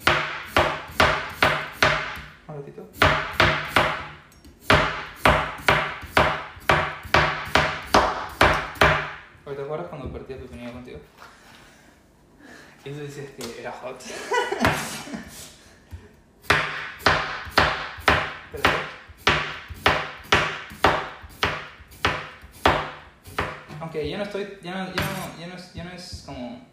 Un 2.47 2.57
ratito. 2.57 2.89
Oye, 9.47 9.55
¿Te 9.55 9.56
acuerdas 9.67 9.89
cuando 9.89 10.11
partí 10.11 10.33
el 10.33 10.45
opinión 10.45 10.73
contigo? 10.73 10.99
Y 12.85 12.91
tú 12.91 13.01
dices 13.01 13.31
que 13.31 13.61
era 13.61 13.73
hot. 13.73 14.01
Aunque 23.81 24.09
ya 24.09 24.19
no 24.19 24.25
estoy, 24.25 24.59
ya 24.63 24.85
no, 24.85 24.95
ya 24.95 25.47
no, 25.47 25.57
ya 25.75 25.85
no 25.85 25.91
es 25.91 26.23
como, 26.25 26.65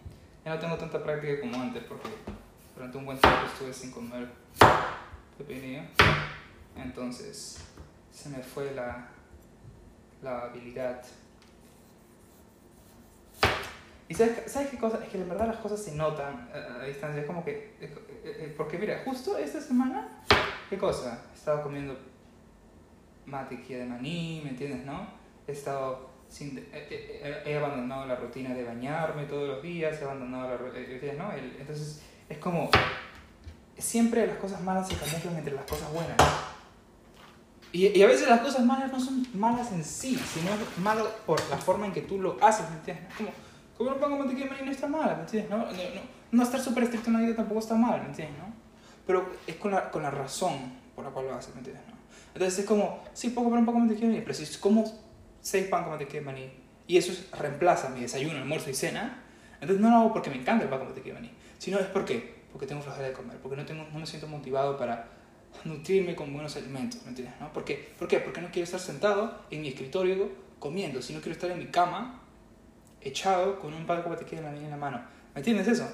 ya 0.46 0.54
no 0.54 0.60
tengo 0.60 0.78
tanta 0.78 1.04
práctica 1.04 1.42
como 1.42 1.62
antes 1.62 1.84
porque 1.84 2.10
durante 2.76 2.98
un 2.98 3.06
buen 3.06 3.18
tiempo 3.20 3.46
estuve 3.46 3.74
sin 3.74 3.92
comer 3.92 4.30
pepinillo, 5.38 5.82
entonces 6.76 7.60
se 8.12 8.30
me 8.30 8.44
fue 8.44 8.72
la, 8.74 9.10
la 10.22 10.44
habilidad. 10.44 11.04
Y 14.14 14.16
sabes, 14.16 14.44
¿sabes 14.46 14.70
qué 14.70 14.78
cosa? 14.78 15.00
Es 15.04 15.10
que 15.10 15.18
en 15.18 15.28
verdad 15.28 15.48
las 15.48 15.58
cosas 15.58 15.82
se 15.82 15.96
notan 15.96 16.48
a, 16.54 16.84
a 16.84 16.86
distancia, 16.86 17.22
es 17.22 17.26
como 17.26 17.44
que, 17.44 17.74
eh, 17.82 17.92
eh, 18.24 18.54
porque 18.56 18.78
mira, 18.78 19.02
justo 19.04 19.40
esta 19.40 19.60
semana, 19.60 20.08
¿qué 20.70 20.78
cosa? 20.78 21.24
He 21.34 21.36
estado 21.36 21.64
comiendo 21.64 21.98
mantequilla 23.26 23.80
de 23.80 23.86
maní, 23.86 24.42
¿me 24.44 24.52
entiendes, 24.52 24.86
no? 24.86 25.08
He 25.48 25.54
estado 25.54 26.12
sin, 26.30 26.64
he, 26.72 27.58
abandonado 27.58 28.06
la 28.06 28.16
rutina 28.16 28.54
de 28.54 28.64
bañarme 28.64 29.24
todos 29.24 29.48
los 29.48 29.64
días, 29.64 30.00
he 30.00 30.04
abandonado 30.04 30.48
la 30.48 30.58
rutina, 30.58 31.14
¿no? 31.18 31.34
Entonces 31.34 32.04
es 32.30 32.38
como, 32.38 32.70
siempre 33.80 34.28
las 34.28 34.38
cosas 34.38 34.62
malas 34.62 34.90
se 34.90 34.96
camuflan 34.96 35.38
entre 35.38 35.56
las 35.56 35.66
cosas 35.66 35.92
buenas. 35.92 36.18
Y, 37.72 37.88
y 37.88 38.04
a 38.04 38.06
veces 38.06 38.30
las 38.30 38.42
cosas 38.42 38.64
malas 38.64 38.92
no 38.92 39.00
son 39.00 39.26
malas 39.34 39.72
en 39.72 39.84
sí, 39.84 40.16
sino 40.16 40.52
malo 40.84 41.10
por 41.26 41.42
la 41.50 41.58
forma 41.58 41.88
en 41.88 41.94
que 41.94 42.02
tú 42.02 42.22
lo 42.22 42.38
haces, 42.46 42.70
¿me 42.70 42.76
entiendes? 42.76 43.06
Es 43.20 43.53
como, 43.78 43.96
pan 43.98 44.10
con 44.12 44.20
mantequilla 44.20 44.46
de 44.46 44.52
maní 44.52 44.66
no 44.66 44.72
está 44.72 44.88
mal, 44.88 45.16
¿me 45.18 45.22
entiendes? 45.24 45.50
No, 45.50 45.58
no, 45.58 45.72
no, 45.72 46.02
no 46.32 46.44
estar 46.44 46.60
súper 46.60 46.84
estricto 46.84 47.10
en 47.10 47.14
la 47.14 47.20
dieta 47.22 47.38
tampoco 47.38 47.60
está 47.60 47.76
mal, 47.76 48.02
¿me 48.02 48.08
entiendes? 48.08 48.38
¿no? 48.40 48.54
Pero 49.06 49.30
es 49.48 49.56
con 49.56 49.72
la, 49.72 49.90
con 49.92 50.04
la 50.04 50.12
razón 50.12 50.54
por 50.96 51.04
la 51.06 51.12
cual 51.12 51.26
lo 51.28 51.36
haces, 51.36 51.54
¿me 51.56 51.60
entiendes? 51.60 51.84
¿no? 51.88 51.94
Entonces 52.34 52.60
es 52.60 52.66
como, 52.66 53.04
sí, 53.14 53.30
puedo 53.30 53.46
comer 53.46 53.60
un 53.60 53.66
pan 53.66 53.74
con 53.74 53.82
mantequilla 53.84 54.08
de 54.08 54.14
maní, 54.16 54.26
pero 54.26 54.34
si 54.34 54.58
como 54.60 54.84
seis 55.42 55.68
pan 55.68 55.82
con 55.84 55.92
mantequilla 55.92 56.20
de 56.20 56.26
maní 56.26 56.52
y 56.88 56.98
eso 56.98 57.12
es- 57.12 57.30
reemplaza 57.32 57.90
mi 57.90 58.02
desayuno, 58.02 58.38
almuerzo 58.40 58.70
y 58.70 58.74
cena, 58.74 59.24
entonces 59.62 59.80
no 59.82 59.90
lo 59.90 59.96
hago 59.98 60.14
porque 60.14 60.30
me 60.30 60.38
encanta 60.38 60.64
el 60.64 60.70
pan 60.70 60.80
con 60.80 60.88
mantequilla 60.90 61.16
de 61.16 61.22
maní, 61.22 61.34
sino 61.58 61.80
es 61.80 61.86
porque, 61.88 62.44
porque 62.52 62.68
tengo 62.68 62.82
flojera 62.82 63.08
de 63.08 63.14
comer, 63.14 63.38
porque 63.38 63.56
no, 63.58 63.66
tengo, 63.66 63.86
no 63.92 64.00
me 64.00 64.06
siento 64.06 64.28
motivado 64.28 64.78
para 64.78 65.08
nutrirme 65.66 66.16
con 66.16 66.34
buenos 66.34 66.56
alimentos, 66.56 67.02
¿me 67.04 67.10
entiendes? 67.10 67.36
¿no? 67.40 67.54
¿Por 67.54 67.64
qué? 67.64 67.94
¿Por 68.00 68.08
qué? 68.08 68.20
Porque 68.20 68.42
no 68.42 68.48
quiero 68.52 68.64
estar 68.66 68.80
sentado 68.80 69.44
en 69.52 69.62
mi 69.62 69.68
escritorio 69.70 70.30
comiendo, 70.60 71.02
sino 71.02 71.20
quiero 71.20 71.34
estar 71.34 71.52
en 71.52 71.60
mi 71.60 71.68
cama 71.68 72.22
echado 73.04 73.60
con 73.60 73.74
un 73.74 73.86
pan 73.86 74.02
con 74.02 74.12
mantequilla 74.12 74.42
de 74.42 74.48
maní 74.50 74.64
en 74.66 74.72
la 74.72 74.78
mano. 74.78 75.02
¿Me 75.34 75.40
entiendes 75.40 75.68
eso? 75.68 75.88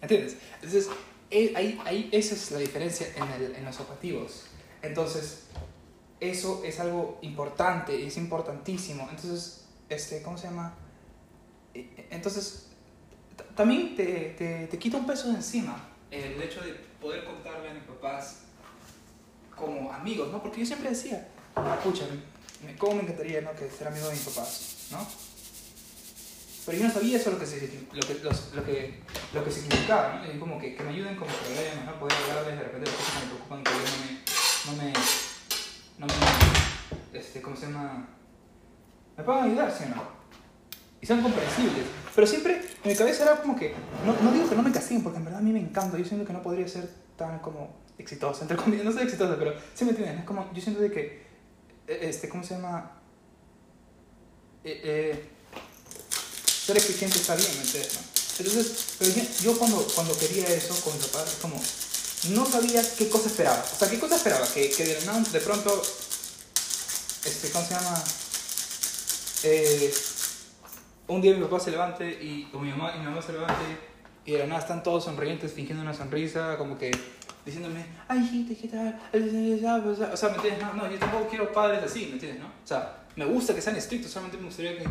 ¿Entiendes? 0.00 0.36
Entonces, 0.56 0.88
eh, 1.30 1.52
ahí, 1.56 1.80
ahí 1.84 2.08
esa 2.12 2.34
es 2.34 2.50
la 2.50 2.58
diferencia 2.58 3.06
en, 3.16 3.42
el- 3.42 3.54
en 3.56 3.64
los 3.64 3.80
objetivos. 3.80 4.44
Entonces, 4.82 5.44
eso 6.20 6.62
es 6.64 6.78
algo 6.80 7.18
importante, 7.22 8.06
es 8.06 8.16
importantísimo. 8.16 9.08
Entonces, 9.10 9.64
este, 9.88 10.22
¿cómo 10.22 10.36
se 10.38 10.46
llama? 10.48 10.74
Eh, 11.74 12.06
Entonces, 12.10 12.66
t- 13.36 13.44
también 13.56 13.96
te, 13.96 14.34
te, 14.38 14.66
te 14.66 14.78
quita 14.78 14.96
un 14.98 15.06
peso 15.06 15.28
de 15.28 15.36
encima 15.36 15.88
el 16.10 16.40
hecho 16.40 16.60
de 16.60 16.74
poder 17.00 17.24
contarle 17.24 17.70
a 17.70 17.74
mis 17.74 17.82
papás 17.84 18.40
como 19.56 19.90
amigos, 19.92 20.30
¿no? 20.30 20.40
Porque 20.42 20.60
yo 20.60 20.66
siempre 20.66 20.90
decía, 20.90 21.26
escucha, 21.78 22.04
me, 22.64 22.76
¿cómo 22.76 22.94
me 22.96 23.02
encantaría 23.02 23.40
¿no? 23.40 23.52
que 23.54 23.68
ser 23.70 23.88
amigo 23.88 24.06
de 24.06 24.12
mis 24.12 24.22
papás, 24.22 24.88
¿no? 24.92 24.98
Pero 26.66 26.78
yo 26.78 26.84
no 26.88 26.92
sabía 26.94 27.16
eso 27.18 27.30
lo 27.30 27.38
que, 27.38 27.46
se- 27.46 27.60
lo 27.92 28.00
que, 28.00 28.14
lo 28.54 28.64
que, 28.64 29.00
lo 29.34 29.44
que 29.44 29.50
significaba, 29.50 30.22
¿no? 30.24 30.32
Y 30.34 30.38
como 30.38 30.58
que, 30.58 30.74
que 30.74 30.82
me 30.82 30.90
ayuden 30.90 31.14
con 31.16 31.28
problemas, 31.28 31.84
¿no? 31.84 31.98
Poder 31.98 32.16
hablarles 32.30 32.56
de 32.58 32.64
repente 32.64 32.90
de 32.90 32.96
cosas 32.96 33.12
que 33.14 33.20
me 33.20 33.26
preocupan, 33.32 33.64
que 33.64 33.70
yo 33.70 34.70
no 34.70 34.76
me, 34.76 34.86
no 34.88 34.92
me, 34.92 34.92
no 35.98 36.06
me, 36.06 37.18
este, 37.18 37.42
¿cómo 37.42 37.54
se 37.56 37.66
llama? 37.66 38.08
Me 39.16 39.24
puedan 39.24 39.44
ayudar, 39.44 39.70
¿sí 39.70 39.84
o 39.84 39.94
no? 39.94 40.02
Y 41.00 41.06
son 41.06 41.20
comprensibles. 41.20 41.84
Pero 42.14 42.26
siempre 42.26 42.62
en 42.82 42.90
mi 42.90 42.96
cabeza 42.96 43.24
era 43.24 43.36
como 43.42 43.56
que, 43.56 43.74
no, 44.06 44.14
no 44.22 44.32
digo 44.32 44.48
que 44.48 44.54
no 44.56 44.62
me 44.62 44.72
castiguen, 44.72 45.02
porque 45.02 45.18
en 45.18 45.24
verdad 45.26 45.40
a 45.40 45.42
mí 45.42 45.52
me 45.52 45.60
encanta, 45.60 45.98
yo 45.98 46.04
siento 46.04 46.26
que 46.26 46.32
no 46.32 46.42
podría 46.42 46.66
ser 46.66 46.88
tan 47.16 47.40
como 47.40 47.76
exitosa, 47.98 48.42
entre 48.42 48.56
comillas, 48.56 48.84
no 48.86 48.92
soy 48.92 49.02
exitosa, 49.02 49.36
pero 49.38 49.52
sí 49.74 49.84
me 49.84 49.90
entienden, 49.90 50.18
es 50.20 50.24
como, 50.24 50.50
yo 50.54 50.62
siento 50.62 50.80
que, 50.90 51.22
eh, 51.86 51.98
este, 52.02 52.28
¿cómo 52.30 52.42
se 52.42 52.54
llama? 52.54 52.90
Eh, 54.64 55.28
ser 56.66 56.76
eficiente 56.76 57.18
está 57.18 57.34
bien, 57.34 57.50
¿me 57.56 57.62
entiendes? 57.62 57.94
no? 57.94 58.00
Entonces, 58.38 58.94
pero 58.98 59.12
yo, 59.42 59.58
cuando, 59.58 59.86
cuando 59.94 60.16
quería 60.18 60.46
eso 60.48 60.74
con 60.82 60.92
mi 60.96 61.02
papá, 61.04 61.22
es 61.24 61.36
como, 61.40 61.60
no 62.30 62.46
sabía 62.46 62.82
qué 62.96 63.08
cosa 63.08 63.28
esperaba. 63.28 63.64
O 63.74 63.78
sea, 63.78 63.88
¿qué 63.88 63.98
cosa 64.00 64.16
esperaba? 64.16 64.46
Que, 64.52 64.70
que 64.70 64.84
de, 64.84 65.04
nada- 65.06 65.20
de 65.20 65.40
pronto, 65.40 65.82
este, 67.24 67.50
¿cómo 67.50 67.64
se 67.66 67.74
llama? 67.74 68.02
Eh, 69.44 69.94
un 71.08 71.20
día 71.20 71.34
mi 71.34 71.42
papá 71.44 71.60
se 71.60 71.70
levante 71.70 72.08
y, 72.08 72.48
o 72.52 72.58
mi 72.58 72.70
mamá 72.70 72.92
y 72.96 72.98
mi 73.00 73.04
mamá 73.04 73.20
se 73.22 73.32
levante 73.32 73.62
y 74.24 74.32
de 74.32 74.38
la 74.38 74.46
nada 74.46 74.60
están 74.62 74.82
todos 74.82 75.04
sonrientes, 75.04 75.52
fingiendo 75.52 75.82
una 75.82 75.92
sonrisa, 75.94 76.56
como 76.56 76.78
que 76.78 76.90
diciéndome, 77.44 77.84
ay, 78.08 78.20
hijita, 78.20 78.60
¿qué 78.60 78.68
tal? 78.68 78.98
O 80.12 80.16
sea, 80.16 80.28
¿me 80.30 80.36
entiendes? 80.36 80.62
No, 80.64 80.72
no, 80.72 80.90
yo 80.90 80.98
tampoco 80.98 81.28
quiero 81.28 81.52
padres 81.52 81.82
así, 81.84 82.06
¿me 82.06 82.12
entiendes? 82.14 82.40
No? 82.40 82.46
O 82.46 82.66
sea, 82.66 83.04
me 83.16 83.26
gusta 83.26 83.54
que 83.54 83.60
sean 83.60 83.76
estrictos, 83.76 84.10
solamente 84.10 84.38
me 84.38 84.46
gustaría 84.46 84.78
que 84.78 84.84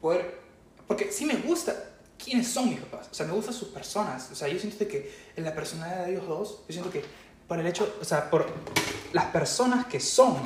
poder... 0.00 0.49
Porque 0.90 1.12
sí 1.12 1.24
me 1.24 1.36
gusta 1.36 1.72
quiénes 2.18 2.48
son 2.48 2.68
mis 2.68 2.80
papás, 2.80 3.06
o 3.12 3.14
sea, 3.14 3.24
me 3.24 3.32
gustan 3.32 3.54
sus 3.54 3.68
personas, 3.68 4.28
o 4.32 4.34
sea, 4.34 4.48
yo 4.48 4.58
siento 4.58 4.88
que 4.88 5.14
en 5.36 5.44
la 5.44 5.54
personalidad 5.54 6.06
de 6.06 6.10
ellos 6.10 6.26
dos, 6.26 6.62
yo 6.66 6.72
siento 6.72 6.90
que 6.90 7.04
por 7.46 7.60
el 7.60 7.66
hecho, 7.68 7.96
o 8.00 8.04
sea, 8.04 8.28
por 8.28 8.44
las 9.12 9.26
personas 9.26 9.86
que 9.86 10.00
son, 10.00 10.36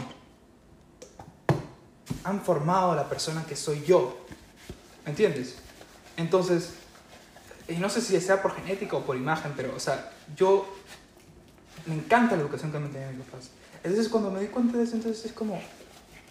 han 2.24 2.42
formado 2.42 2.94
la 2.94 3.08
persona 3.08 3.42
que 3.46 3.56
soy 3.56 3.84
yo, 3.84 4.18
¿me 5.06 5.12
entiendes? 5.12 5.54
Entonces, 6.18 6.74
y 7.66 7.76
no 7.76 7.88
sé 7.88 8.02
si 8.02 8.20
sea 8.20 8.42
por 8.42 8.54
genética 8.54 8.98
o 8.98 9.00
por 9.02 9.16
imagen, 9.16 9.54
pero, 9.56 9.74
o 9.74 9.80
sea, 9.80 10.12
yo 10.36 10.66
me 11.86 11.94
encanta 11.94 12.36
la 12.36 12.42
educación 12.42 12.70
que 12.70 12.78
me 12.80 12.90
tenían 12.90 13.16
mis 13.16 13.24
papás. 13.24 13.48
Entonces, 13.82 14.10
cuando 14.10 14.30
me 14.30 14.40
di 14.40 14.48
cuenta 14.48 14.76
de 14.76 14.84
eso, 14.84 14.96
entonces 14.96 15.24
es 15.24 15.32
como, 15.32 15.58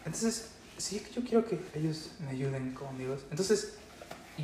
entonces, 0.05 0.50
si 0.77 0.98
es 0.98 1.01
que 1.01 1.13
yo 1.13 1.24
quiero 1.24 1.43
que 1.48 1.60
ellos 1.74 2.12
me 2.20 2.29
ayuden 2.29 2.75
como 2.75 2.91
amigos, 2.91 3.22
entonces 3.32 3.79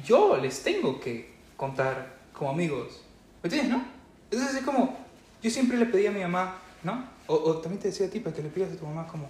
yo 0.03 0.37
les 0.37 0.61
tengo 0.63 0.99
que 0.99 1.33
contar 1.57 2.17
como 2.33 2.51
amigos, 2.51 3.01
¿me 3.43 3.47
entiendes, 3.47 3.71
no? 3.71 3.85
Entonces 4.31 4.57
es 4.57 4.63
como, 4.63 4.97
yo 5.41 5.49
siempre 5.49 5.77
le 5.77 5.85
pedí 5.85 6.05
a 6.07 6.11
mi 6.11 6.21
mamá, 6.21 6.57
¿no? 6.83 7.05
O, 7.27 7.35
o 7.35 7.57
también 7.57 7.81
te 7.81 7.89
decía 7.89 8.07
a 8.07 8.09
ti, 8.09 8.19
para 8.19 8.35
que 8.35 8.41
le 8.41 8.49
pidas 8.49 8.71
a 8.73 8.75
tu 8.75 8.85
mamá 8.85 9.07
como, 9.07 9.27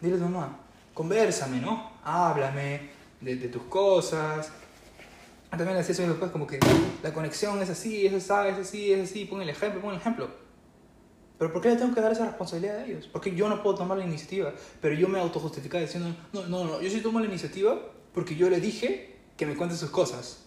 dile 0.00 0.16
a 0.16 0.18
tu 0.18 0.24
mamá, 0.24 0.56
conversame, 0.94 1.60
¿no? 1.60 1.92
Háblame 2.04 2.90
de, 3.20 3.36
de 3.36 3.48
tus 3.48 3.62
cosas. 3.64 4.50
También 5.50 5.70
le 5.70 5.82
decía 5.82 6.04
a 6.04 6.08
mis 6.08 6.16
papás 6.16 6.30
como 6.30 6.46
que 6.46 6.60
la 7.02 7.12
conexión 7.12 7.60
es 7.62 7.70
así, 7.70 8.06
es 8.06 8.12
así, 8.12 8.48
es 8.48 8.58
así, 8.58 8.92
es 8.92 9.10
así, 9.10 9.24
pon 9.24 9.40
el 9.40 9.48
ejemplo, 9.48 9.80
pon 9.80 9.94
el 9.94 10.00
ejemplo. 10.00 10.28
Pero 11.38 11.52
¿por 11.52 11.62
qué 11.62 11.70
le 11.70 11.76
tengo 11.76 11.94
que 11.94 12.00
dar 12.00 12.12
esa 12.12 12.26
responsabilidad 12.26 12.78
a 12.78 12.84
ellos? 12.84 13.08
Porque 13.10 13.34
yo 13.34 13.48
no 13.48 13.62
puedo 13.62 13.76
tomar 13.76 13.96
la 13.96 14.04
iniciativa, 14.04 14.52
pero 14.80 14.94
yo 14.94 15.08
me 15.08 15.20
autojustificaba 15.20 15.80
diciendo, 15.80 16.14
no, 16.32 16.46
no, 16.46 16.64
no, 16.64 16.82
yo 16.82 16.90
sí 16.90 17.00
tomo 17.00 17.20
la 17.20 17.26
iniciativa 17.26 17.78
porque 18.12 18.34
yo 18.34 18.50
le 18.50 18.60
dije 18.60 19.17
que 19.38 19.46
me 19.46 19.56
cuente 19.56 19.76
sus 19.76 19.88
cosas. 19.88 20.40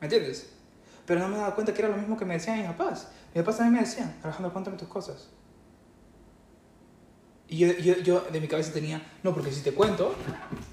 ¿Me 0.00 0.06
entiendes? 0.06 0.46
Pero 1.04 1.20
no 1.20 1.28
me 1.28 1.36
daba 1.36 1.54
cuenta 1.54 1.74
que 1.74 1.82
era 1.82 1.90
lo 1.90 1.96
mismo 1.96 2.16
que 2.16 2.24
me 2.24 2.34
decían 2.34 2.58
mis 2.58 2.68
papás. 2.68 3.08
Mis 3.34 3.42
papás 3.42 3.58
también 3.58 3.82
me 3.82 3.86
decían, 3.86 4.16
Alejandro, 4.22 4.52
cuéntame 4.52 4.78
tus 4.78 4.88
cosas. 4.88 5.28
Y 7.48 7.58
yo, 7.58 8.20
de 8.32 8.40
mi 8.40 8.48
cabeza 8.48 8.72
tenía, 8.72 9.02
no, 9.22 9.34
porque 9.34 9.52
si 9.52 9.60
te 9.60 9.74
cuento, 9.74 10.14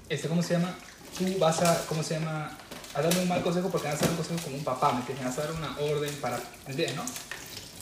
este, 0.08 0.28
¿cómo 0.28 0.42
se 0.42 0.54
llama? 0.54 0.74
Tú 1.18 1.24
vas 1.38 1.60
a, 1.62 1.84
¿cómo 1.86 2.02
se 2.02 2.14
llama? 2.14 2.56
A 2.94 3.02
darme 3.02 3.22
un 3.22 3.28
mal 3.28 3.42
consejo 3.42 3.68
porque 3.68 3.88
vas 3.88 3.96
a 3.96 4.00
dar 4.00 4.10
un 4.10 4.16
consejo 4.16 4.40
como 4.44 4.56
un 4.56 4.64
papá, 4.64 4.92
¿me 4.92 5.00
entiendes? 5.00 5.26
Vas 5.26 5.38
a 5.38 5.42
dar 5.42 5.52
una 5.52 5.76
orden 5.78 6.14
para, 6.20 6.38
¿me 6.38 6.70
entiendes, 6.70 6.96
no? 6.96 7.04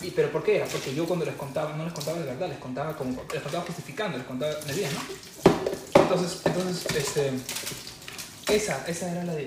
Y, 0.02 0.11
¿Pero 0.11 0.33
por 0.33 0.43
qué 0.43 0.57
era? 0.57 0.67
Porque 0.67 0.95
yo 0.95 1.07
cuando 1.07 1.25
les 1.25 1.35
contaba, 1.35 1.76
no 1.76 1.85
les 1.85 1.93
contaba 1.93 2.19
de 2.19 2.25
verdad, 2.25 2.49
les 2.49 2.59
contaba 2.59 2.97
como, 2.97 3.23
les 3.33 3.43
contaba 3.43 3.64
justificando, 3.64 4.19
les 4.19 4.26
contaba, 4.26 4.52
¿me 4.67 4.73
entiendes, 4.73 4.95
no? 4.95 6.02
Entonces, 6.02 6.40
entonces, 6.45 6.97
este, 6.97 7.33
esa, 8.52 8.85
esa 8.87 9.11
era 9.12 9.25
la, 9.25 9.35
la- 9.35 9.40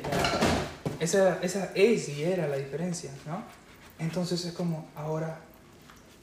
esa, 0.99 1.39
esa 1.41 1.71
es 1.75 2.09
y 2.09 2.23
era 2.23 2.47
la 2.47 2.55
diferencia, 2.57 3.11
¿no? 3.25 3.43
Entonces 3.99 4.43
es 4.45 4.53
como 4.53 4.89
ahora, 4.95 5.39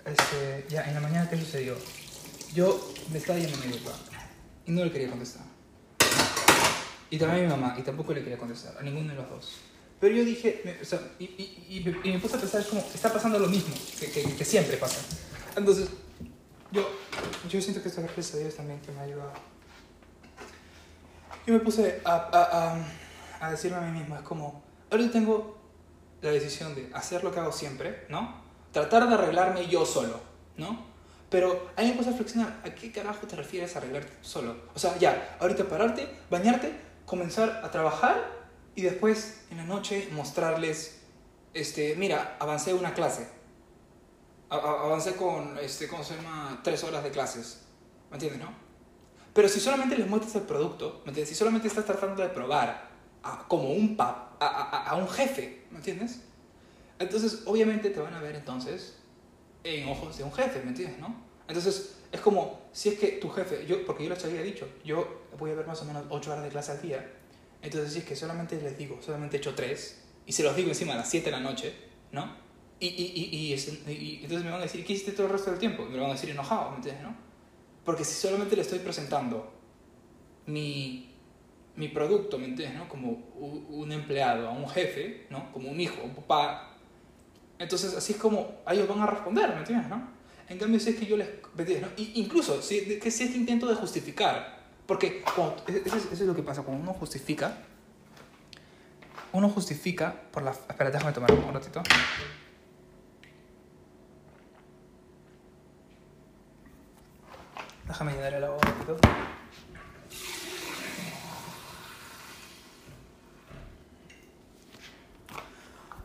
este, 0.05 0.67
ya 0.69 0.83
en 0.85 0.95
la 0.95 1.01
mañana, 1.01 1.29
¿qué 1.29 1.37
sucedió? 1.37 1.77
Yo 2.55 2.93
me 3.13 3.19
estaba 3.19 3.39
yendo 3.39 3.57
a 3.57 3.67
mi 3.67 3.73
papá. 3.79 3.97
Y 4.67 4.73
no 4.73 4.85
le 4.85 4.91
quería 4.93 5.09
contestar. 5.11 5.43
Y 7.11 7.19
también 7.19 7.45
a 7.51 7.57
mi 7.57 7.61
mamá, 7.61 7.77
y 7.79 7.83
tampoco 7.83 8.13
le 8.15 8.23
quería 8.23 8.39
contestar, 8.39 8.77
a 8.79 8.83
ninguno 8.83 9.11
de 9.11 9.17
los 9.17 9.29
dos. 9.29 9.53
Pero 10.01 10.15
yo 10.17 10.25
dije, 10.25 10.63
me- 10.65 10.81
o 10.81 10.85
sea, 10.85 11.01
y, 11.19 11.25
y, 11.25 11.85
y, 12.05 12.09
y 12.09 12.13
me 12.13 12.19
puse 12.19 12.37
a 12.37 12.41
pensar, 12.41 12.61
es 12.63 12.69
como, 12.69 12.81
está 12.95 13.13
pasando 13.13 13.39
lo 13.39 13.49
mismo, 13.49 13.75
que, 13.99 14.11
que, 14.11 14.23
que 14.35 14.45
siempre 14.45 14.77
pasa. 14.77 15.01
Entonces, 15.57 15.89
yo, 16.73 16.89
yo 17.51 17.61
siento 17.61 17.83
que 17.83 17.89
esto 17.89 18.01
gracias 18.03 18.35
a 18.35 18.39
Dios 18.39 18.55
también 18.55 18.81
que 18.81 18.93
me 18.93 19.01
ha 19.01 19.03
ayudado. 19.03 19.33
Yo 21.51 21.59
me 21.59 21.65
puse 21.65 22.01
a, 22.05 22.13
a, 22.15 22.75
a, 23.41 23.47
a 23.47 23.51
decirme 23.51 23.79
a 23.79 23.81
mí 23.81 23.99
mismo, 23.99 24.15
es 24.15 24.23
como, 24.23 24.63
ahorita 24.89 25.11
tengo 25.15 25.59
la 26.23 26.31
decisión 26.31 26.77
de 26.77 26.89
hacer 26.95 27.25
lo 27.25 27.33
que 27.33 27.41
hago 27.41 27.51
siempre, 27.51 28.07
¿no? 28.09 28.41
Tratar 28.71 29.09
de 29.09 29.15
arreglarme 29.17 29.67
yo 29.67 29.85
solo, 29.85 30.21
¿no? 30.57 30.87
Pero 31.29 31.71
ahí 31.75 31.89
me 31.89 31.95
puse 31.95 32.11
a 32.11 32.13
reflexionar, 32.13 32.61
¿a 32.65 32.71
qué 32.73 32.93
carajo 32.93 33.27
te 33.27 33.35
refieres 33.35 33.75
a 33.75 33.81
arreglarte 33.81 34.13
solo? 34.21 34.55
O 34.77 34.79
sea, 34.79 34.97
ya, 34.99 35.37
ahorita 35.41 35.65
pararte, 35.69 36.09
bañarte, 36.31 36.73
comenzar 37.05 37.63
a 37.65 37.71
trabajar 37.73 38.31
y 38.77 38.83
después 38.83 39.41
en 39.51 39.57
la 39.57 39.65
noche 39.65 40.09
mostrarles, 40.13 41.01
este, 41.53 41.97
mira, 41.97 42.37
avancé 42.39 42.75
una 42.75 42.95
clase. 42.95 43.27
A- 44.51 44.55
avancé 44.85 45.17
con, 45.17 45.59
este, 45.59 45.89
¿cómo 45.89 46.05
se 46.05 46.15
llama? 46.15 46.61
Tres 46.63 46.85
horas 46.85 47.03
de 47.03 47.11
clases. 47.11 47.63
¿Me 48.09 48.19
entiendes, 48.19 48.41
no? 48.41 48.70
Pero 49.35 49.49
si 49.49 49.61
solamente 49.61 49.97
les 49.97 50.09
muestras 50.09 50.35
el 50.37 50.43
producto, 50.43 51.03
¿me 51.05 51.11
entiendes? 51.11 51.29
Si 51.29 51.35
solamente 51.35 51.69
estás 51.69 51.85
tratando 51.85 52.23
de 52.23 52.29
probar 52.31 52.91
a- 53.23 53.47
como 53.49 53.71
un 53.73 53.97
pap, 53.97 54.43
a, 54.43 54.47
a- 54.47 54.91
a 54.91 54.97
un 54.97 55.09
jefe, 55.09 55.63
¿me 55.71 55.77
entiendes? 55.79 56.21
Entonces, 56.99 57.43
obviamente 57.47 57.91
te 57.91 58.01
van 58.01 58.15
a 58.15 58.21
ver 58.21 58.35
entonces 58.37 58.97
en 59.65 59.89
ojos 59.89 60.19
de 60.19 60.25
un 60.25 60.33
jefe, 60.33 60.61
¿me 60.63 60.71
entiendes, 60.71 60.99
no? 60.99 61.15
Entonces, 61.49 61.97
es 62.13 62.21
como, 62.21 62.61
si 62.73 62.91
es 62.91 62.99
que 62.99 63.09
tu 63.13 63.29
jefe, 63.31 63.67
yo, 63.67 63.85
porque 63.87 64.05
yo 64.05 64.11
les 64.11 64.25
había 64.25 64.43
dicho, 64.43 64.69
yo 64.85 65.23
voy 65.39 65.51
a 65.53 65.55
ver 65.55 65.67
más 65.67 65.81
o 65.83 65.85
menos 65.85 66.05
8 66.11 66.33
horas 66.33 66.45
de 66.45 66.51
clase 66.51 66.73
al 66.73 66.83
día, 66.83 67.13
entonces 67.63 67.93
si 67.93 67.99
es 68.01 68.05
que 68.05 68.17
solamente 68.17 68.61
les 68.61 68.77
digo, 68.77 68.99
solamente 69.01 69.37
he 69.37 69.41
hecho 69.41 69.55
3, 69.55 70.03
y 70.27 70.33
se 70.33 70.43
los 70.43 70.55
digo 70.57 70.69
encima 70.71 70.95
a 70.95 70.97
las 70.97 71.09
7 71.11 71.27
de 71.27 71.33
la 71.33 71.41
noche, 71.41 71.75
¿no? 72.13 72.37
Y, 72.81 72.87
y, 72.89 73.13
y, 73.15 73.37
y, 73.37 73.53
es- 73.53 73.69
y- 73.87 73.91
y 73.93 74.15
entonces 74.23 74.45
me 74.45 74.51
van 74.51 74.61
a 74.61 74.65
decir, 74.65 74.85
¿qué 74.85 74.93
hiciste 74.95 75.13
todo 75.13 75.27
el 75.27 75.33
resto 75.33 75.51
del 75.51 75.59
tiempo? 75.61 75.85
Y 75.85 75.91
me 75.91 75.97
lo 75.97 76.03
van 76.03 76.11
a 76.13 76.15
decir 76.15 76.31
enojado, 76.31 76.71
¿me 76.71 76.77
entiendes, 76.77 77.03
no? 77.05 77.15
Porque 77.85 78.05
si 78.05 78.15
solamente 78.15 78.57
le 78.57 78.63
estoy 78.63 78.79
presentando 78.81 79.53
mi, 80.47 81.11
mi 81.77 81.89
producto, 81.89 82.39
¿me 82.39 82.47
entiendes, 82.47 82.79
no? 82.79 82.89
Como 82.89 83.11
un 83.41 83.91
empleado, 83.93 84.49
a 84.49 84.53
un 84.53 84.69
jefe, 84.69 85.27
¿no? 85.31 85.51
Como 85.53 85.71
un 85.71 85.81
hijo, 85.81 86.03
un 86.03 86.15
papá, 86.15 86.67
entonces, 87.59 87.95
así 87.95 88.13
es 88.15 88.19
como 88.19 88.63
ellos 88.71 88.89
van 88.89 89.01
a 89.01 89.07
responder, 89.07 89.51
¿me 89.51 89.59
entiendes? 89.59 89.87
¿no? 89.91 90.03
En 90.49 90.59
cambio, 90.59 90.81
si 90.81 90.91
es 90.91 90.97
que 90.97 91.05
yo 91.07 91.17
les... 91.19 91.29
¿me 91.55 91.63
entiendes, 91.63 91.91
no? 91.91 92.03
Y 92.03 92.13
incluso, 92.21 92.63
si, 92.63 92.99
que 92.99 93.11
si 93.11 93.25
este 93.25 93.37
intento 93.37 93.67
de 93.67 93.75
justificar, 93.75 94.61
porque 94.87 95.23
cuando- 95.37 95.63
e- 95.69 95.83
eso, 95.85 95.97
es, 95.97 96.05
eso 96.07 96.13
es 96.15 96.21
lo 96.23 96.35
que 96.35 96.43
pasa, 96.43 96.63
cuando 96.63 96.83
uno 96.83 96.95
justifica, 96.95 97.59
uno 99.33 99.49
justifica 99.51 100.23
por 100.33 100.43
la... 100.43 100.51
Espera, 100.53 100.91
déjame 100.91 101.13
tomar 101.13 101.33
un 101.33 101.53
ratito. 101.55 101.83
Déjame 107.91 108.13
el 108.25 108.45
agua 108.45 108.57
un 108.57 108.63
ratito. 108.63 108.99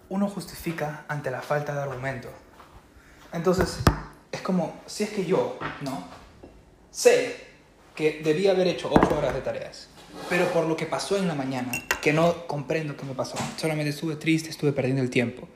Uno 0.10 0.28
justifica 0.28 1.06
ante 1.08 1.30
la 1.30 1.44
falta 1.44 1.76
de 1.76 1.82
argumento. 1.82 2.28
Entonces, 3.32 3.82
es 4.32 4.42
como, 4.42 4.82
si 4.88 5.04
es 5.04 5.12
que 5.12 5.26
yo, 5.26 5.60
¿no? 5.82 6.08
Sé 6.90 7.46
que 7.94 8.20
debía 8.24 8.52
haber 8.52 8.66
hecho 8.66 8.90
8 8.92 9.16
horas 9.16 9.36
de 9.36 9.42
tareas, 9.42 9.90
pero 10.28 10.52
por 10.52 10.66
lo 10.66 10.76
que 10.76 10.88
pasó 10.88 11.18
en 11.18 11.28
la 11.28 11.36
mañana, 11.36 11.72
que 12.02 12.14
no 12.14 12.48
comprendo 12.48 12.98
qué 12.98 13.06
me 13.06 13.14
pasó, 13.14 13.38
solamente 13.58 13.92
estuve 13.92 14.16
triste, 14.16 14.50
estuve 14.50 14.74
perdiendo 14.74 15.04
el 15.04 15.12
tiempo, 15.12 15.48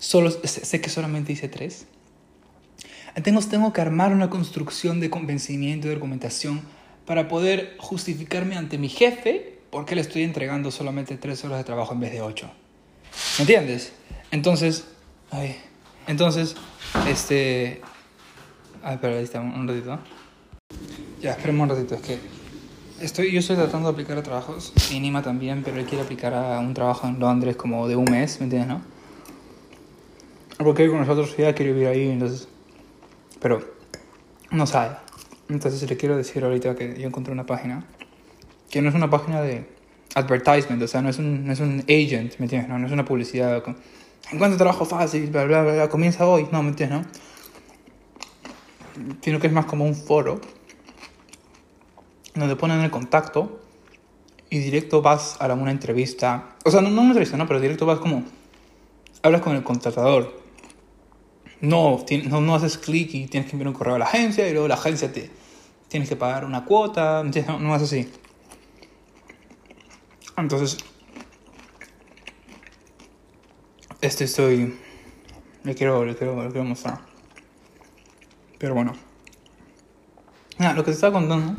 solo, 0.00 0.32
sé 0.32 0.80
que 0.80 0.90
solamente 0.90 1.32
hice 1.32 1.48
3. 1.48 1.86
Entonces 3.14 3.50
tengo 3.50 3.72
que 3.72 3.80
armar 3.80 4.12
una 4.12 4.30
construcción 4.30 5.00
de 5.00 5.10
convencimiento, 5.10 5.88
de 5.88 5.94
argumentación, 5.94 6.62
para 7.06 7.28
poder 7.28 7.76
justificarme 7.78 8.56
ante 8.56 8.78
mi 8.78 8.88
jefe 8.88 9.58
porque 9.70 9.94
le 9.94 10.00
estoy 10.00 10.22
entregando 10.22 10.70
solamente 10.70 11.16
3 11.16 11.44
horas 11.44 11.58
de 11.58 11.64
trabajo 11.64 11.94
en 11.94 12.00
vez 12.00 12.12
de 12.12 12.22
8. 12.22 12.50
¿Me 13.38 13.42
entiendes? 13.42 13.92
Entonces, 14.30 14.84
ay, 15.30 15.56
entonces, 16.06 16.56
este... 17.08 17.80
Ay, 18.82 18.94
espera, 18.94 19.16
ahí 19.16 19.24
está, 19.24 19.40
un, 19.40 19.68
ratito. 19.68 19.98
Ya, 21.20 21.32
espérame 21.32 21.60
un 21.60 21.68
ratito, 21.68 21.94
es 21.94 22.00
que 22.00 22.18
estoy, 23.00 23.32
yo 23.32 23.40
estoy 23.40 23.56
tratando 23.56 23.88
de 23.88 23.92
aplicar 23.92 24.16
a 24.18 24.22
trabajos, 24.22 24.72
y 24.90 25.00
Nima 25.00 25.22
también, 25.22 25.62
pero 25.62 25.78
él 25.78 25.86
quiere 25.86 26.04
aplicar 26.04 26.32
a 26.34 26.58
un 26.60 26.74
trabajo 26.74 27.06
en 27.06 27.18
Londres 27.18 27.56
como 27.56 27.86
de 27.88 27.96
un 27.96 28.04
mes, 28.04 28.40
¿me 28.40 28.44
entiendes, 28.44 28.68
no? 28.68 28.82
Porque 30.58 30.84
él 30.84 30.90
con 30.90 31.00
nosotros 31.00 31.36
ya 31.36 31.54
quiere 31.54 31.72
vivir 31.72 31.88
ahí, 31.88 32.08
entonces... 32.08 32.48
Pero 33.40 33.60
no 34.50 34.66
sabe. 34.66 34.96
Entonces 35.48 35.88
le 35.88 35.96
quiero 35.96 36.16
decir 36.16 36.44
ahorita 36.44 36.76
que 36.76 37.00
yo 37.00 37.08
encontré 37.08 37.32
una 37.32 37.46
página, 37.46 37.84
que 38.70 38.82
no 38.82 38.88
es 38.88 38.94
una 38.94 39.10
página 39.10 39.40
de 39.40 39.66
advertisement, 40.14 40.82
o 40.82 40.88
sea, 40.88 41.02
no 41.02 41.08
es 41.08 41.18
un, 41.18 41.46
no 41.46 41.52
es 41.52 41.60
un 41.60 41.80
agent, 41.88 42.38
¿me 42.38 42.44
entiendes? 42.44 42.68
No, 42.68 42.78
no 42.78 42.86
es 42.86 42.92
una 42.92 43.04
publicidad. 43.04 43.62
con, 43.62 43.76
Encuentra 44.30 44.58
trabajo 44.58 44.84
fácil, 44.84 45.28
bla, 45.28 45.44
bla, 45.44 45.62
bla, 45.62 45.72
bla, 45.72 45.88
comienza 45.88 46.26
hoy, 46.26 46.46
no, 46.52 46.62
¿me 46.62 46.70
entiendes? 46.70 47.00
No? 47.00 47.06
Sino 49.22 49.40
que 49.40 49.48
es 49.48 49.52
más 49.52 49.64
como 49.66 49.84
un 49.84 49.94
foro 49.94 50.40
donde 52.34 52.54
ponen 52.54 52.80
el 52.80 52.90
contacto 52.90 53.60
y 54.50 54.58
directo 54.58 55.02
vas 55.02 55.36
a 55.40 55.52
una 55.54 55.70
entrevista. 55.70 56.56
O 56.64 56.70
sea, 56.70 56.80
no, 56.80 56.90
no 56.90 57.00
una 57.00 57.10
entrevista, 57.10 57.36
no, 57.36 57.46
pero 57.46 57.60
directo 57.60 57.86
vas 57.86 57.98
como. 57.98 58.24
Hablas 59.22 59.42
con 59.42 59.54
el 59.54 59.62
contratador. 59.62 60.39
No, 61.60 62.04
no, 62.28 62.40
no 62.40 62.54
haces 62.54 62.78
clic 62.78 63.12
y 63.14 63.26
tienes 63.26 63.50
que 63.50 63.56
enviar 63.56 63.68
un 63.68 63.74
correo 63.74 63.96
a 63.96 63.98
la 63.98 64.06
agencia 64.06 64.48
y 64.48 64.52
luego 64.52 64.68
la 64.68 64.74
agencia 64.74 65.12
te. 65.12 65.30
Tienes 65.88 66.08
que 66.08 66.16
pagar 66.16 66.44
una 66.44 66.64
cuota. 66.64 67.22
No, 67.22 67.76
es 67.76 67.82
así. 67.82 68.10
Entonces, 70.36 70.78
este 74.00 74.24
estoy. 74.24 74.78
Le 75.64 75.74
quiero, 75.74 76.04
le 76.04 76.16
quiero, 76.16 76.42
le 76.42 76.50
quiero 76.50 76.64
mostrar. 76.64 77.00
Pero 78.58 78.74
bueno. 78.74 78.94
Lo 80.58 80.84
que 80.84 80.90
te 80.90 80.92
estaba 80.92 81.12
contando. 81.12 81.56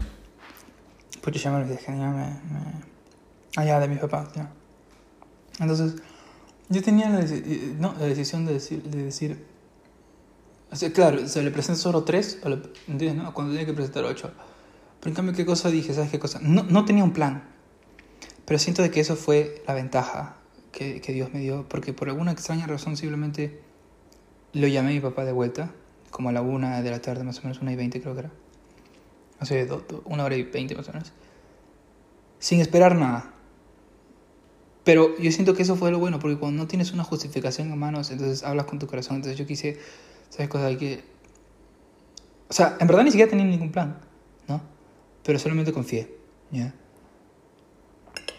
Pues 1.21 1.35
yo 1.35 1.41
ya 1.41 1.51
me 1.51 1.67
que 1.67 1.83
ya 1.83 1.91
me. 1.91 2.25
me... 2.25 2.91
Ah, 3.57 3.79
de 3.79 3.87
mis 3.87 3.99
papás, 3.99 4.33
ya. 4.33 4.51
Entonces, 5.59 6.01
yo 6.69 6.81
tenía 6.81 7.09
la, 7.09 7.19
eh, 7.19 7.75
no, 7.77 7.93
la 7.99 8.05
decisión 8.05 8.45
de 8.45 8.53
decir. 8.53 9.50
O 10.71 10.93
claro, 10.93 11.27
se 11.27 11.43
le 11.43 11.51
presenta 11.51 11.79
solo 11.81 12.03
tres, 12.03 12.39
o. 12.43 12.49
No? 12.49 13.33
Cuando 13.33 13.53
tenía 13.53 13.65
que 13.65 13.73
presentar 13.73 14.03
ocho. 14.05 14.31
Pero 14.99 15.09
en 15.11 15.15
cambio, 15.15 15.33
¿qué 15.33 15.45
cosa 15.45 15.69
dije? 15.69 15.93
¿Sabes 15.93 16.11
qué 16.11 16.19
cosa? 16.19 16.39
No, 16.41 16.63
no 16.63 16.85
tenía 16.85 17.03
un 17.03 17.11
plan. 17.11 17.43
Pero 18.45 18.59
siento 18.59 18.81
de 18.81 18.91
que 18.91 18.99
eso 18.99 19.15
fue 19.15 19.63
la 19.67 19.73
ventaja 19.73 20.37
que, 20.71 21.01
que 21.01 21.11
Dios 21.13 21.33
me 21.33 21.39
dio, 21.39 21.67
porque 21.67 21.93
por 21.93 22.07
alguna 22.09 22.31
extraña 22.31 22.67
razón 22.67 22.95
simplemente 22.97 23.61
lo 24.53 24.67
llamé 24.67 24.91
a 24.91 24.93
mi 24.93 24.99
papá 24.99 25.25
de 25.25 25.31
vuelta, 25.31 25.71
como 26.09 26.29
a 26.29 26.31
la 26.31 26.41
una 26.41 26.81
de 26.81 26.91
la 26.91 27.01
tarde, 27.01 27.23
más 27.23 27.39
o 27.39 27.43
menos, 27.43 27.61
una 27.61 27.71
y 27.71 27.75
veinte 27.75 28.01
creo 28.01 28.13
que 28.13 28.19
era. 28.21 28.31
O 29.39 29.45
sea, 29.45 29.65
do- 29.65 29.83
do- 29.87 30.03
una 30.05 30.23
hora 30.23 30.35
y 30.35 30.43
veinte 30.43 30.75
más 30.75 30.87
o 30.89 30.93
menos. 30.93 31.11
Sin 32.39 32.59
esperar 32.61 32.95
nada. 32.95 33.33
Pero 34.83 35.17
yo 35.17 35.31
siento 35.31 35.53
que 35.53 35.63
eso 35.63 35.75
fue 35.75 35.91
lo 35.91 35.99
bueno, 35.99 36.19
porque 36.19 36.37
cuando 36.37 36.61
no 36.61 36.67
tienes 36.67 36.91
una 36.91 37.03
justificación 37.03 37.71
en 37.71 37.77
manos, 37.79 38.11
entonces 38.11 38.43
hablas 38.43 38.65
con 38.65 38.79
tu 38.79 38.87
corazón. 38.87 39.17
Entonces 39.17 39.37
yo 39.37 39.45
quise, 39.45 39.77
¿sabes 40.31 40.49
cosa? 40.49 40.65
Hay 40.65 40.77
que... 40.77 41.03
O 42.49 42.53
sea, 42.53 42.77
en 42.79 42.87
verdad 42.87 43.03
ni 43.03 43.11
siquiera 43.11 43.29
tenía 43.29 43.45
ningún 43.45 43.71
plan, 43.71 43.99
¿no? 44.47 44.61
Pero 45.23 45.37
solamente 45.37 45.71
confié, 45.71 46.17
¿ya? 46.49 46.73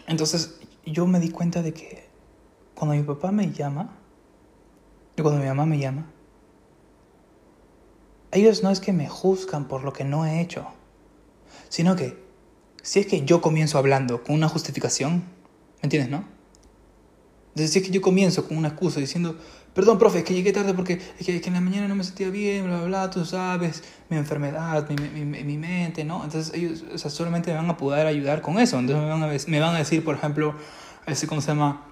Entonces 0.06 0.58
yo 0.84 1.06
me 1.06 1.20
di 1.20 1.30
cuenta 1.30 1.62
de 1.62 1.72
que 1.72 2.08
cuando 2.74 2.96
mi 2.96 3.02
papá 3.02 3.30
me 3.30 3.52
llama, 3.52 3.96
y 5.16 5.22
cuando 5.22 5.40
mi 5.40 5.46
mamá 5.46 5.66
me 5.66 5.78
llama, 5.78 6.10
ellos 8.32 8.62
no 8.62 8.70
es 8.70 8.80
que 8.80 8.92
me 8.92 9.08
juzgan 9.08 9.68
por 9.68 9.84
lo 9.84 9.92
que 9.92 10.04
no 10.04 10.26
he 10.26 10.40
hecho, 10.40 10.66
sino 11.68 11.94
que 11.96 12.22
si 12.82 13.00
es 13.00 13.06
que 13.06 13.24
yo 13.24 13.40
comienzo 13.40 13.78
hablando 13.78 14.24
con 14.24 14.34
una 14.34 14.48
justificación, 14.48 15.16
¿me 15.16 15.84
entiendes, 15.84 16.10
no? 16.10 16.24
Es 17.54 17.72
que 17.72 17.90
yo 17.90 18.00
comienzo 18.00 18.46
con 18.48 18.56
una 18.56 18.68
excusa 18.68 18.98
diciendo, 18.98 19.36
perdón, 19.74 19.98
profe, 19.98 20.18
es 20.18 20.24
que 20.24 20.34
llegué 20.34 20.52
tarde 20.52 20.72
porque 20.74 20.94
es 21.18 21.26
que, 21.26 21.36
es 21.36 21.42
que 21.42 21.48
en 21.48 21.54
la 21.54 21.60
mañana 21.60 21.88
no 21.88 21.94
me 21.94 22.04
sentía 22.04 22.30
bien, 22.30 22.64
bla, 22.64 22.78
bla, 22.78 22.86
bla, 22.86 23.10
tú 23.10 23.24
sabes, 23.24 23.82
mi 24.08 24.16
enfermedad, 24.16 24.88
mi, 24.88 24.96
mi, 25.08 25.24
mi, 25.24 25.44
mi 25.44 25.58
mente, 25.58 26.04
¿no? 26.04 26.24
Entonces, 26.24 26.54
ellos 26.54 26.84
o 26.94 26.98
sea, 26.98 27.10
solamente 27.10 27.50
me 27.50 27.56
van 27.56 27.68
a 27.68 27.76
poder 27.76 28.06
ayudar 28.06 28.40
con 28.40 28.58
eso. 28.58 28.78
Entonces, 28.78 29.02
me 29.02 29.10
van 29.10 29.22
a, 29.22 29.26
me 29.26 29.60
van 29.60 29.74
a 29.74 29.78
decir, 29.78 30.02
por 30.02 30.14
ejemplo, 30.14 30.54
ese, 31.06 31.26
¿cómo 31.26 31.40
se 31.40 31.48
llama? 31.48 31.86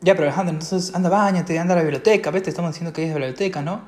Ya, 0.00 0.14
pero 0.14 0.28
Alejandro, 0.28 0.54
entonces 0.54 0.94
anda, 0.94 1.08
bañate, 1.08 1.58
anda 1.58 1.74
a 1.74 1.76
la 1.76 1.82
biblioteca, 1.82 2.30
¿ves? 2.30 2.44
Te 2.44 2.50
estamos 2.50 2.72
diciendo 2.72 2.92
que 2.92 3.04
es 3.04 3.08
la 3.10 3.16
biblioteca, 3.16 3.62
¿no? 3.62 3.82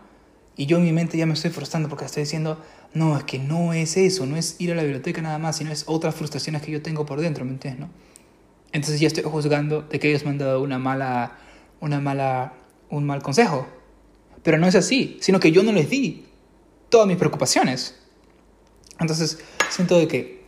Y 0.57 0.67
yo 0.67 0.79
en 0.79 0.85
mi 0.85 0.93
mente 0.93 1.17
ya 1.17 1.27
me 1.27 1.35
estoy 1.35 1.51
frustrando 1.51 1.89
porque 1.89 2.05
estoy 2.05 2.25
diciendo, 2.25 2.61
no, 2.93 3.17
es 3.17 3.25
que 3.25 3.39
no 3.39 3.73
es 3.73 3.97
eso, 3.97 4.27
no 4.27 4.37
es 4.37 4.57
ir 4.61 4.73
a 4.73 4.75
la 4.75 4.83
biblioteca 4.83 5.23
nada 5.23 5.39
más, 5.39 5.57
sino 5.57 5.71
es 5.71 5.85
otras 5.87 6.15
frustraciones 6.15 6.63
que 6.63 6.73
yo 6.73 6.83
tengo 6.83 7.07
por 7.07 7.21
dentro, 7.21 7.45
¿me 7.45 7.53
entiendes? 7.53 7.81
No? 7.81 8.10
Entonces 8.73 9.01
ya 9.01 9.09
estoy 9.09 9.25
juzgando 9.25 9.83
de 9.83 9.99
que 9.99 10.09
ellos 10.09 10.25
me 10.25 10.31
han 10.31 10.39
dado 10.39 10.63
una 10.63 10.79
mala, 10.79 11.39
una 11.81 12.01
mala, 12.01 12.55
un 12.89 13.05
mal 13.05 13.23
consejo. 13.23 13.67
Pero 14.43 14.59
no 14.59 14.67
es 14.67 14.75
así, 14.75 15.19
sino 15.21 15.41
que 15.41 15.53
yo 15.53 15.63
no 15.63 15.73
les 15.73 15.91
di 15.91 16.27
todas 16.89 17.07
mis 17.07 17.17
preocupaciones. 17.17 17.97
Entonces 18.99 19.39
siento 19.71 19.99
de 19.99 20.09
que 20.09 20.41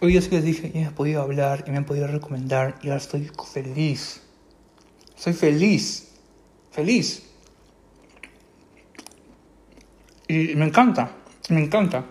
hoy 0.00 0.14
yo 0.14 0.20
sí 0.20 0.30
les 0.30 0.44
dije, 0.44 0.70
y 0.72 0.78
me 0.78 0.86
han 0.86 0.94
podido 0.94 1.22
hablar 1.22 1.64
y 1.66 1.70
me 1.70 1.78
han 1.78 1.84
podido 1.84 2.06
recomendar 2.06 2.78
y 2.82 2.88
ahora 2.88 2.98
estoy 2.98 3.30
feliz. 3.52 4.22
Soy 5.16 5.32
feliz, 5.32 6.12
feliz. 6.70 7.22
Y 10.26 10.54
me 10.54 10.66
encanta, 10.66 11.12
me 11.48 11.62
encanta. 11.62 12.04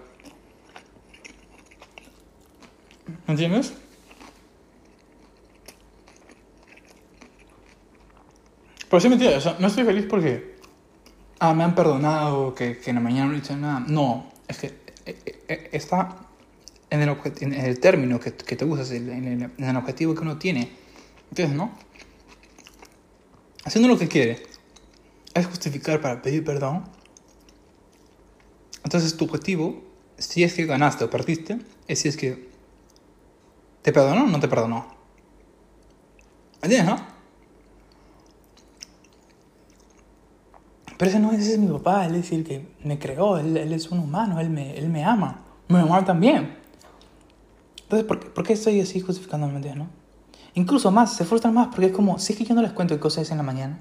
¿Me 3.27 3.33
entiendes? 3.33 3.73
Pero 8.89 9.01
sí 9.01 9.09
me 9.09 9.15
entiendes, 9.15 9.59
no 9.59 9.67
estoy 9.67 9.85
feliz 9.85 10.05
porque 10.07 10.55
ah, 11.39 11.53
me 11.53 11.63
han 11.63 11.73
perdonado, 11.73 12.53
que, 12.53 12.77
que 12.77 12.91
en 12.91 12.97
la 12.97 13.01
mañana 13.01 13.27
no 13.27 13.33
he 13.33 13.37
dicho 13.37 13.55
nada. 13.55 13.79
No, 13.87 14.31
es 14.47 14.57
que 14.57 14.67
eh, 15.05 15.41
eh, 15.47 15.69
está 15.71 16.15
en 16.89 17.01
el, 17.01 17.17
en 17.39 17.53
el 17.53 17.79
término 17.79 18.19
que, 18.19 18.33
que 18.33 18.55
te 18.55 18.65
usas, 18.65 18.91
en 18.91 19.09
el, 19.09 19.51
en 19.57 19.63
el 19.63 19.75
objetivo 19.77 20.13
que 20.13 20.21
uno 20.21 20.37
tiene. 20.37 20.69
¿Entiendes, 21.31 21.57
no? 21.57 21.71
Haciendo 23.65 23.87
lo 23.87 23.97
que 23.97 24.07
quiere 24.07 24.43
es 25.33 25.47
justificar 25.47 25.99
para 25.99 26.21
pedir 26.21 26.43
perdón. 26.43 26.83
Entonces 28.83 29.17
tu 29.17 29.25
objetivo, 29.25 29.81
si 30.17 30.43
es 30.43 30.53
que 30.53 30.65
ganaste 30.65 31.05
o 31.05 31.09
perdiste, 31.09 31.57
es 31.87 31.99
si 31.99 32.09
es 32.09 32.17
que 32.17 32.52
te 33.83 33.91
perdonó 33.91 34.23
o 34.23 34.27
no 34.27 34.39
te 34.39 34.47
perdonó. 34.47 34.85
¿Entiendes, 36.61 36.89
no? 36.89 37.13
Pero 40.97 41.09
ese 41.09 41.19
no 41.19 41.31
ese 41.33 41.53
es 41.53 41.59
mi 41.59 41.67
papá, 41.67 42.07
es 42.07 42.31
el 42.31 42.45
que 42.45 42.73
me 42.83 42.97
creó, 42.97 43.37
él, 43.37 43.57
él 43.57 43.73
es 43.73 43.91
un 43.91 43.99
humano, 43.99 44.39
él 44.39 44.49
me, 44.49 44.77
él 44.77 44.89
me 44.89 45.03
ama, 45.03 45.43
me 45.67 45.79
ama 45.79 46.05
también. 46.05 46.57
Entonces, 47.83 48.07
¿por 48.07 48.19
qué, 48.19 48.29
¿por 48.29 48.43
qué 48.45 48.53
estoy 48.53 48.79
así 48.79 49.01
justificándome, 49.01 49.59
no? 49.75 49.87
Incluso 50.53 50.91
más, 50.91 51.15
se 51.15 51.25
frustran 51.25 51.53
más 51.53 51.67
porque 51.67 51.87
es 51.87 51.91
como, 51.91 52.19
si 52.19 52.33
es 52.33 52.39
que 52.39 52.45
yo 52.45 52.55
no 52.55 52.61
les 52.61 52.71
cuento 52.71 52.95
qué 52.95 53.01
cosas 53.01 53.29
en 53.31 53.37
la 53.37 53.43
mañana, 53.43 53.79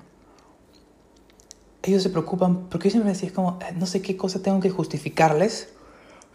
ellos 1.82 2.02
se 2.02 2.10
preocupan, 2.10 2.68
porque 2.68 2.88
yo 2.88 2.92
siempre 2.92 3.12
decía, 3.12 3.28
es 3.28 3.34
como, 3.34 3.58
eh, 3.60 3.72
no 3.76 3.86
sé 3.86 4.02
qué 4.02 4.16
cosa 4.16 4.42
tengo 4.42 4.60
que 4.60 4.70
justificarles, 4.70 5.72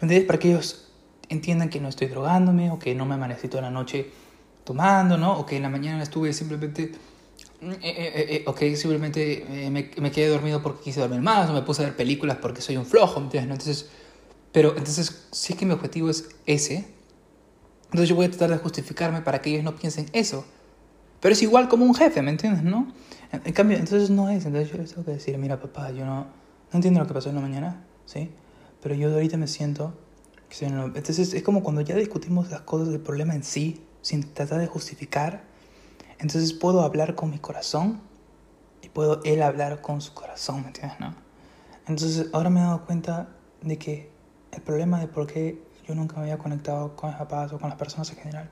¿entiendes? 0.02 0.26
Para 0.26 0.40
que 0.40 0.52
ellos 0.52 0.87
entiendan 1.30 1.70
que 1.70 1.80
no 1.80 1.90
estoy 1.90 2.08
drogándome 2.08 2.72
o 2.72 2.80
que 2.80 2.96
no 2.96 3.06
me 3.06 3.16
amanecí 3.16 3.48
toda 3.48 3.63
la 3.63 3.72
noche 3.72 4.12
tomando, 4.63 5.18
¿no? 5.18 5.38
O 5.40 5.46
que 5.46 5.58
en 5.58 5.63
la 5.63 5.70
mañana 5.70 6.04
estuve 6.04 6.34
simplemente 6.34 6.92
eh, 7.62 7.78
eh, 7.82 8.26
eh, 8.30 8.44
ok, 8.46 8.60
simplemente 8.76 9.46
me, 9.72 9.90
me, 10.00 10.12
quedé 10.12 10.28
dormido 10.28 10.62
porque 10.62 10.84
quise 10.84 11.00
dormir 11.00 11.22
más, 11.22 11.50
o 11.50 11.54
me 11.54 11.63
puse 11.63 11.82
a 11.82 11.86
ver 11.86 11.96
películas 11.96 12.38
porque 12.40 12.62
soy 12.62 12.78
un 12.78 12.86
flojo, 12.86 13.20
¿entiendes? 13.20 13.52
Entonces, 13.52 13.90
pero 14.52 14.70
entonces, 14.78 15.28
si 15.32 15.54
es 15.54 15.60
que 15.60 15.66
mi 15.66 15.74
objetivo 15.74 16.10
es 16.10 16.30
ese, 16.46 16.88
entonces 17.86 18.10
yo 18.10 18.16
voy 18.16 18.26
a 18.26 18.30
tratar 18.30 18.52
de 18.52 18.58
justificarme 18.58 19.22
para 19.22 19.42
que 19.42 19.50
ellos 19.52 19.63
no 19.63 19.76
piensen 19.76 20.08
eso. 20.13 20.46
Pero 21.20 21.34
es 21.34 21.42
igual 21.42 21.68
como 21.68 21.86
un 21.86 21.96
jefe, 21.96 22.22
¿me 22.22 22.30
entiendes? 22.30 22.63
¿No? 22.63 22.94
En, 23.32 23.54
cambio, 23.54 23.78
entonces 23.78 24.10
no 24.10 24.30
es. 24.30 24.46
Entonces 24.46 24.72
yo 24.72 24.78
les 24.78 24.92
tengo 24.92 25.06
que 25.06 25.12
decir, 25.12 25.38
mira, 25.38 25.60
papá, 25.60 25.92
yo 25.92 26.06
no, 26.06 26.16
no 26.16 26.74
entiendo 26.74 27.00
lo 27.00 27.08
que 27.08 27.13
pasó 27.13 27.30
en 27.30 27.36
la 27.36 27.42
mañana, 27.42 27.86
¿sí? 28.06 28.30
Pero 28.82 28.96
yo 28.96 29.12
ahorita 29.12 29.38
me 29.38 29.48
siento... 29.48 29.94
Entonces 30.60 31.34
es 31.34 31.44
como 31.44 31.64
cuando 31.64 31.82
ya 31.82 31.96
discutimos 31.96 32.50
las 32.50 32.62
cosas 32.62 32.90
del 32.90 33.02
problema 33.02 33.36
en 33.36 33.44
sí, 33.44 33.82
sin 34.02 34.34
tratar 34.34 34.60
de 34.60 34.68
justificar 34.68 35.44
entonces 36.20 36.54
puedo 36.54 36.82
hablar 36.82 37.16
con 37.16 37.30
mi 37.30 37.40
corazón 37.40 38.02
y 38.82 38.90
puedo 38.90 39.22
él 39.24 39.44
hablar 39.44 39.82
con 39.82 40.02
su 40.02 40.14
corazón, 40.14 40.62
¿me 40.62 40.68
entiendes? 40.68 41.00
No? 41.00 41.14
Entonces 41.88 42.30
ahora 42.34 42.50
me 42.50 42.60
he 42.60 42.64
dado 42.64 42.86
cuenta 42.86 43.30
de 43.62 43.78
que 43.78 44.10
el 44.52 44.62
problema 44.62 45.00
de 45.00 45.08
por 45.08 45.28
qué 45.28 45.62
yo 45.88 45.96
nunca 45.96 46.16
me 46.16 46.24
había 46.24 46.38
conectado 46.38 46.96
con 46.96 47.12
mis 47.12 47.20
papás 47.20 47.54
o 47.54 47.60
con 47.60 47.70
las 47.70 47.78
personas 47.78 48.10
en 48.10 48.18
general 48.18 48.50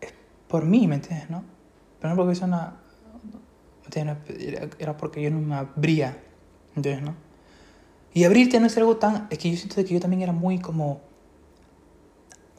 es 0.00 0.12
por 0.48 0.64
mí, 0.64 0.86
¿me 0.86 0.96
entiendes? 0.96 1.30
No? 1.30 1.44
Pero 2.00 2.10
no 2.10 2.16
porque 2.16 2.32
es 2.32 2.40
una... 2.42 2.76
Era 4.78 4.96
porque 4.96 5.22
yo 5.22 5.30
no 5.30 5.40
me 5.40 5.54
abría, 5.54 6.22
¿me 6.74 6.76
entiendes? 6.76 7.04
No? 7.04 7.31
Y 8.14 8.24
abrirte 8.24 8.60
no 8.60 8.66
es 8.66 8.76
algo 8.76 8.96
tan... 8.96 9.26
Es 9.30 9.38
que 9.38 9.50
yo 9.50 9.56
siento 9.56 9.76
que 9.76 9.84
yo 9.84 10.00
también 10.00 10.22
era 10.22 10.32
muy 10.32 10.58
como... 10.58 11.00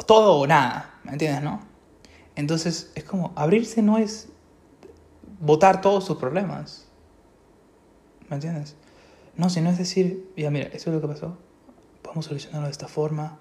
Todo 0.08 0.40
o 0.40 0.48
nada, 0.48 1.00
¿me 1.04 1.14
entiendes? 1.14 1.44
No? 1.44 1.62
Entonces 2.36 2.92
es 2.96 3.04
como, 3.04 3.32
abrirse 3.36 3.82
no 3.82 3.98
es 3.98 4.30
votar 5.40 5.82
todos 5.82 6.06
sus 6.06 6.18
problemas. 6.18 6.88
¿Me 8.30 8.36
entiendes? 8.36 8.76
No, 9.36 9.50
sino 9.50 9.70
es 9.70 9.78
decir, 9.78 10.32
ya 10.38 10.50
mira, 10.50 10.68
eso 10.68 10.90
es 10.90 10.96
lo 10.96 11.02
que 11.02 11.08
pasó, 11.08 11.38
podemos 12.02 12.26
solucionarlo 12.26 12.68
de 12.68 12.72
esta 12.72 12.88
forma. 12.88 13.40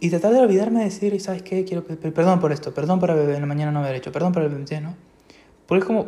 Y 0.00 0.10
tratar 0.10 0.32
de 0.32 0.40
olvidarme 0.40 0.80
de 0.80 0.86
decir, 0.86 1.20
¿sabes 1.20 1.42
qué? 1.42 1.64
Quiero 1.64 1.84
perdón 1.84 2.40
por 2.40 2.52
esto, 2.52 2.72
perdón 2.72 3.00
por 3.00 3.10
en 3.10 3.40
la 3.40 3.46
mañana 3.46 3.72
no 3.72 3.80
haber 3.80 3.96
hecho, 3.96 4.12
perdón 4.12 4.32
por 4.32 4.42
el 4.42 4.82
¿no? 4.82 4.94
Porque 5.66 5.80
es 5.80 5.84
como, 5.84 6.06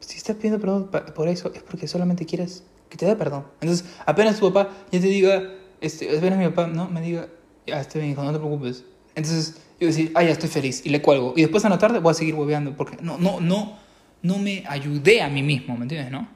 si 0.00 0.18
estás 0.18 0.36
pidiendo 0.36 0.60
perdón 0.60 0.90
por 1.14 1.28
eso, 1.28 1.52
es 1.54 1.62
porque 1.62 1.88
solamente 1.88 2.26
quieres 2.26 2.64
que 2.88 2.96
te 2.96 3.06
dé 3.06 3.16
perdón. 3.16 3.44
Entonces, 3.60 3.86
apenas 4.06 4.38
tu 4.38 4.52
papá 4.52 4.70
ya 4.90 5.00
te 5.00 5.06
diga, 5.06 5.54
este, 5.80 6.16
apenas 6.16 6.38
mi 6.38 6.46
papá, 6.46 6.66
¿no? 6.66 6.88
Me 6.88 7.00
diga, 7.00 7.28
ya, 7.66 7.80
estoy 7.80 8.00
bien, 8.00 8.12
hijo, 8.12 8.22
no 8.22 8.32
te 8.32 8.38
preocupes. 8.38 8.84
Entonces, 9.14 9.60
yo 9.80 9.86
decir, 9.86 10.12
ah, 10.14 10.22
ya 10.22 10.30
estoy 10.30 10.48
feliz, 10.48 10.82
y 10.84 10.90
le 10.90 11.02
cuelgo. 11.02 11.34
Y 11.36 11.42
después 11.42 11.64
en 11.64 11.70
la 11.70 11.78
tarde 11.78 12.00
voy 12.00 12.10
a 12.10 12.14
seguir 12.14 12.34
hueveando, 12.34 12.76
porque 12.76 12.96
no, 13.00 13.18
no, 13.18 13.40
no, 13.40 13.78
no 14.22 14.38
me 14.38 14.64
ayudé 14.66 15.22
a 15.22 15.28
mí 15.28 15.42
mismo, 15.42 15.76
¿me 15.76 15.84
entiendes, 15.84 16.10
no? 16.10 16.28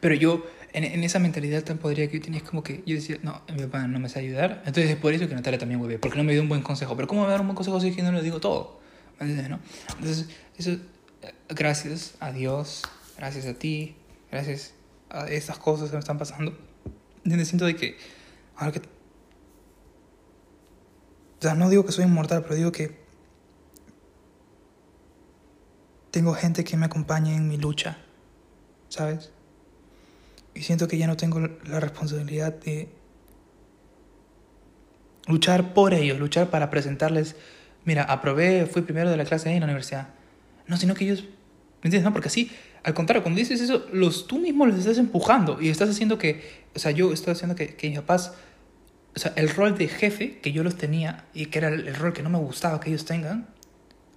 Pero 0.00 0.14
yo, 0.14 0.44
en, 0.72 0.84
en 0.84 1.04
esa 1.04 1.18
mentalidad 1.18 1.62
tan 1.62 1.78
podría 1.78 2.08
que 2.08 2.18
yo 2.18 2.24
tenía, 2.24 2.40
como 2.40 2.62
que 2.62 2.82
yo 2.86 2.96
decía, 2.96 3.18
no, 3.22 3.42
mi 3.54 3.62
papá 3.64 3.86
no 3.86 4.00
me 4.00 4.08
sabe 4.08 4.26
ayudar, 4.26 4.62
entonces 4.66 4.90
es 4.90 4.96
por 4.96 5.12
eso 5.12 5.28
que 5.28 5.34
Natalia 5.34 5.58
también 5.58 5.80
hueve, 5.80 5.98
porque 5.98 6.16
no 6.16 6.24
me 6.24 6.32
dio 6.32 6.42
un 6.42 6.48
buen 6.48 6.62
consejo. 6.62 6.96
Pero 6.96 7.06
¿cómo 7.06 7.20
me 7.20 7.26
va 7.26 7.32
a 7.32 7.34
dar 7.34 7.40
un 7.40 7.48
buen 7.48 7.56
consejo 7.56 7.80
si 7.80 7.88
es 7.88 7.96
que 7.96 8.02
no 8.02 8.12
le 8.12 8.22
digo 8.22 8.40
todo? 8.40 8.80
¿Me 9.18 9.26
entiendes, 9.26 9.50
no? 9.50 9.60
Entonces, 9.98 10.28
eso, 10.58 10.72
eh, 10.72 11.32
gracias 11.48 12.14
a 12.20 12.32
Dios, 12.32 12.82
gracias 13.16 13.46
a 13.46 13.54
ti, 13.54 13.94
gracias 14.30 14.75
a 15.10 15.26
estas 15.28 15.58
cosas 15.58 15.90
que 15.90 15.96
me 15.96 16.00
están 16.00 16.18
pasando, 16.18 16.56
siento 17.24 17.64
de 17.64 17.76
que 17.76 17.96
ahora 18.56 18.72
que 18.72 18.96
o 21.38 21.42
sea, 21.42 21.54
no 21.54 21.68
digo 21.68 21.84
que 21.84 21.92
soy 21.92 22.04
inmortal, 22.04 22.42
pero 22.42 22.54
digo 22.54 22.72
que 22.72 22.96
tengo 26.10 26.32
gente 26.32 26.64
que 26.64 26.76
me 26.78 26.86
acompaña 26.86 27.34
en 27.34 27.46
mi 27.46 27.58
lucha, 27.58 27.98
¿sabes? 28.88 29.30
Y 30.54 30.62
siento 30.62 30.88
que 30.88 30.96
ya 30.96 31.06
no 31.06 31.18
tengo 31.18 31.40
la 31.40 31.78
responsabilidad 31.78 32.54
de 32.54 32.88
luchar 35.26 35.74
por 35.74 35.92
ellos, 35.92 36.18
luchar 36.18 36.48
para 36.48 36.70
presentarles, 36.70 37.36
mira, 37.84 38.02
aprobé, 38.04 38.64
fui 38.64 38.80
primero 38.80 39.10
de 39.10 39.18
la 39.18 39.26
clase 39.26 39.50
en 39.50 39.60
la 39.60 39.66
universidad. 39.66 40.08
No, 40.66 40.78
sino 40.78 40.94
que 40.94 41.04
ellos, 41.04 41.22
¿me 41.22 41.88
entiendes? 41.88 42.04
No, 42.04 42.14
porque 42.14 42.28
así, 42.28 42.50
al 42.86 42.94
contrario, 42.94 43.22
cuando 43.22 43.38
dices 43.38 43.60
eso, 43.60 43.84
los, 43.92 44.26
tú 44.26 44.38
mismo 44.38 44.64
los 44.64 44.78
estás 44.78 44.96
empujando 44.96 45.60
y 45.60 45.68
estás 45.68 45.90
haciendo 45.90 46.18
que, 46.18 46.64
o 46.74 46.78
sea, 46.78 46.92
yo 46.92 47.12
estoy 47.12 47.32
haciendo 47.32 47.56
que, 47.56 47.74
que 47.74 47.88
mis 47.88 47.98
papás 47.98 48.32
o 49.16 49.18
sea, 49.18 49.32
el 49.36 49.48
rol 49.48 49.78
de 49.78 49.88
jefe 49.88 50.38
que 50.40 50.52
yo 50.52 50.62
los 50.62 50.76
tenía 50.76 51.24
y 51.32 51.46
que 51.46 51.58
era 51.58 51.68
el, 51.68 51.94
rol 51.94 52.12
que 52.12 52.22
no 52.22 52.28
me 52.28 52.38
gustaba 52.38 52.78
que 52.80 52.90
ellos 52.90 53.06
tengan, 53.06 53.48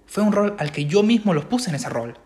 fue 0.06 0.22
un 0.22 0.32
rol 0.32 0.54
al 0.58 0.72
que 0.72 0.84
yo 0.84 1.02
mismo 1.02 1.32
los 1.32 1.46
puse 1.46 1.70
en 1.70 1.76
ese 1.76 1.88
rol. 1.88 2.18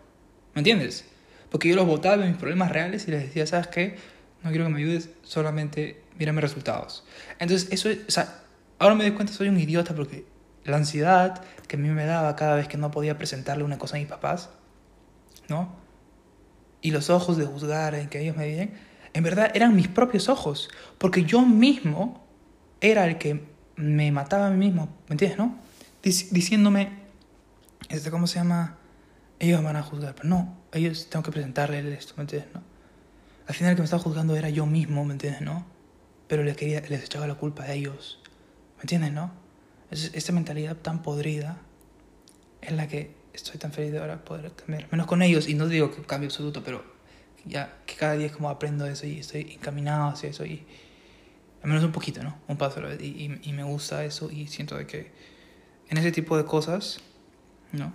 ¿Me 0.53 0.59
entiendes? 0.59 1.05
Porque 1.49 1.69
yo 1.69 1.75
los 1.77 1.85
votaba 1.85 2.21
en 2.21 2.31
mis 2.31 2.37
problemas 2.37 2.71
reales 2.71 3.07
y 3.07 3.11
les 3.11 3.23
decía, 3.23 3.47
¿sabes 3.47 3.67
qué? 3.67 3.95
No 4.43 4.49
quiero 4.49 4.65
que 4.65 4.73
me 4.73 4.79
ayudes, 4.79 5.09
solamente 5.23 6.03
mírame 6.19 6.41
resultados. 6.41 7.05
Entonces, 7.39 7.69
eso, 7.71 7.89
o 7.89 8.11
sea, 8.11 8.43
ahora 8.77 8.95
me 8.95 9.05
doy 9.05 9.13
cuenta, 9.13 9.31
soy 9.31 9.47
un 9.47 9.57
idiota 9.57 9.95
porque 9.95 10.25
la 10.65 10.75
ansiedad 10.75 11.43
que 11.67 11.77
a 11.77 11.79
mí 11.79 11.87
me 11.87 12.05
daba 12.05 12.35
cada 12.35 12.57
vez 12.57 12.67
que 12.67 12.77
no 12.77 12.91
podía 12.91 13.17
presentarle 13.17 13.63
una 13.63 13.77
cosa 13.77 13.95
a 13.95 13.99
mis 13.99 14.09
papás, 14.09 14.49
¿no? 15.47 15.84
Y 16.85 16.91
los 16.91 17.09
ojos 17.09 17.35
de 17.35 17.47
juzgar 17.47 17.95
en 17.95 18.09
que 18.09 18.21
ellos 18.21 18.37
me 18.37 18.45
vienen, 18.45 18.75
en 19.15 19.23
verdad 19.23 19.49
eran 19.55 19.75
mis 19.75 19.87
propios 19.87 20.29
ojos, 20.29 20.69
porque 20.99 21.23
yo 21.23 21.41
mismo 21.41 22.23
era 22.79 23.07
el 23.07 23.17
que 23.17 23.43
me 23.75 24.11
mataba 24.11 24.45
a 24.45 24.49
mí 24.51 24.63
mismo, 24.67 24.95
¿me 25.09 25.15
entiendes, 25.15 25.39
no? 25.39 25.57
diciéndome, 26.03 26.91
este, 27.89 28.11
¿cómo 28.11 28.27
se 28.27 28.37
llama? 28.37 28.77
Ellos 29.39 29.63
van 29.63 29.77
a 29.77 29.81
juzgar, 29.81 30.13
pero 30.13 30.29
no, 30.29 30.55
ellos 30.73 31.09
tengo 31.09 31.23
que 31.23 31.31
presentarles 31.31 31.83
esto, 31.85 32.13
¿me 32.17 32.21
entiendes, 32.21 32.53
no? 32.53 32.61
Al 33.47 33.55
final 33.55 33.71
el 33.71 33.77
que 33.77 33.81
me 33.81 33.85
estaba 33.85 34.03
juzgando 34.03 34.35
era 34.35 34.51
yo 34.51 34.67
mismo, 34.67 35.05
¿me 35.05 35.13
entiendes, 35.13 35.41
no? 35.41 35.65
Pero 36.27 36.43
les, 36.43 36.55
quería, 36.55 36.81
les 36.81 37.03
echaba 37.03 37.25
la 37.25 37.33
culpa 37.33 37.63
a 37.63 37.73
ellos, 37.73 38.19
¿me 38.77 38.81
entiendes, 38.81 39.11
no? 39.11 39.31
Es, 39.89 40.11
esta 40.13 40.33
mentalidad 40.33 40.75
tan 40.75 41.01
podrida 41.01 41.57
es 42.61 42.73
la 42.73 42.87
que 42.87 43.15
estoy 43.35 43.59
tan 43.59 43.71
feliz 43.71 43.91
de 43.91 43.99
ahora 43.99 44.23
poder 44.23 44.51
cambiar. 44.51 44.87
Menos 44.91 45.07
con 45.07 45.21
ellos, 45.21 45.47
y 45.47 45.53
no 45.53 45.67
digo 45.67 45.91
que 45.91 46.01
cambie 46.01 46.27
absoluto, 46.27 46.63
pero 46.63 46.83
ya 47.45 47.77
que 47.85 47.95
cada 47.95 48.13
día 48.15 48.27
es 48.27 48.31
como 48.31 48.49
aprendo 48.49 48.85
eso 48.85 49.05
y 49.05 49.19
estoy 49.19 49.53
encaminado 49.53 50.09
hacia 50.09 50.29
eso 50.29 50.45
y 50.45 50.65
al 51.61 51.69
menos 51.69 51.83
un 51.83 51.91
poquito, 51.91 52.23
¿no? 52.23 52.37
Un 52.47 52.57
paso 52.57 52.79
a 52.79 52.83
la 52.83 52.89
vez. 52.89 53.01
Y, 53.01 53.05
y, 53.05 53.39
y 53.49 53.53
me 53.53 53.63
gusta 53.63 54.03
eso 54.05 54.29
y 54.31 54.47
siento 54.47 54.77
de 54.77 54.87
que 54.87 55.11
en 55.89 55.97
ese 55.97 56.11
tipo 56.11 56.37
de 56.37 56.45
cosas, 56.45 56.99
¿no? 57.71 57.93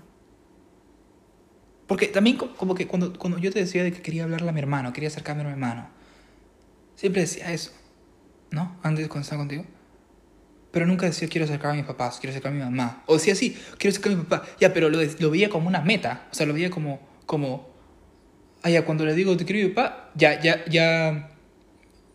Porque 1.86 2.06
también 2.06 2.36
como 2.36 2.76
que 2.76 2.86
cuando, 2.86 3.18
cuando 3.18 3.38
yo 3.38 3.50
te 3.50 3.58
decía 3.58 3.82
de 3.82 3.92
que 3.92 4.00
quería 4.00 4.22
hablarle 4.22 4.48
a 4.48 4.52
mi 4.52 4.60
hermano, 4.60 4.92
quería 4.92 5.08
acercarme 5.08 5.42
a 5.42 5.46
mi 5.46 5.50
hermano, 5.50 5.88
siempre 6.94 7.22
decía 7.22 7.52
eso, 7.52 7.72
¿no? 8.52 8.78
Antes 8.84 9.08
cuando 9.08 9.22
estaba 9.22 9.40
contigo. 9.40 9.64
Pero 10.70 10.86
nunca 10.86 11.06
decía 11.06 11.28
quiero 11.28 11.44
acercar 11.44 11.72
a 11.72 11.74
mis 11.74 11.84
papás, 11.84 12.18
quiero 12.20 12.30
acercar 12.30 12.52
a 12.52 12.54
mi 12.54 12.60
mamá. 12.60 13.02
O 13.06 13.14
decía 13.14 13.34
sí, 13.34 13.56
quiero 13.78 13.90
acercar 13.90 14.12
a 14.12 14.16
mi 14.16 14.22
papá. 14.22 14.46
Ya, 14.60 14.72
pero 14.72 14.88
lo, 14.88 14.98
lo 15.02 15.30
veía 15.30 15.48
como 15.48 15.68
una 15.68 15.80
meta. 15.80 16.28
O 16.30 16.34
sea, 16.34 16.46
lo 16.46 16.54
veía 16.54 16.70
como, 16.70 17.00
como, 17.26 17.70
ah, 18.62 18.70
ya, 18.70 18.84
cuando 18.84 19.04
le 19.04 19.14
digo 19.14 19.36
te 19.36 19.44
quiero 19.44 19.66
a 19.66 19.68
mi 19.68 19.74
papá, 19.74 20.10
ya, 20.14 20.40
ya, 20.40 20.64
ya, 20.66 21.30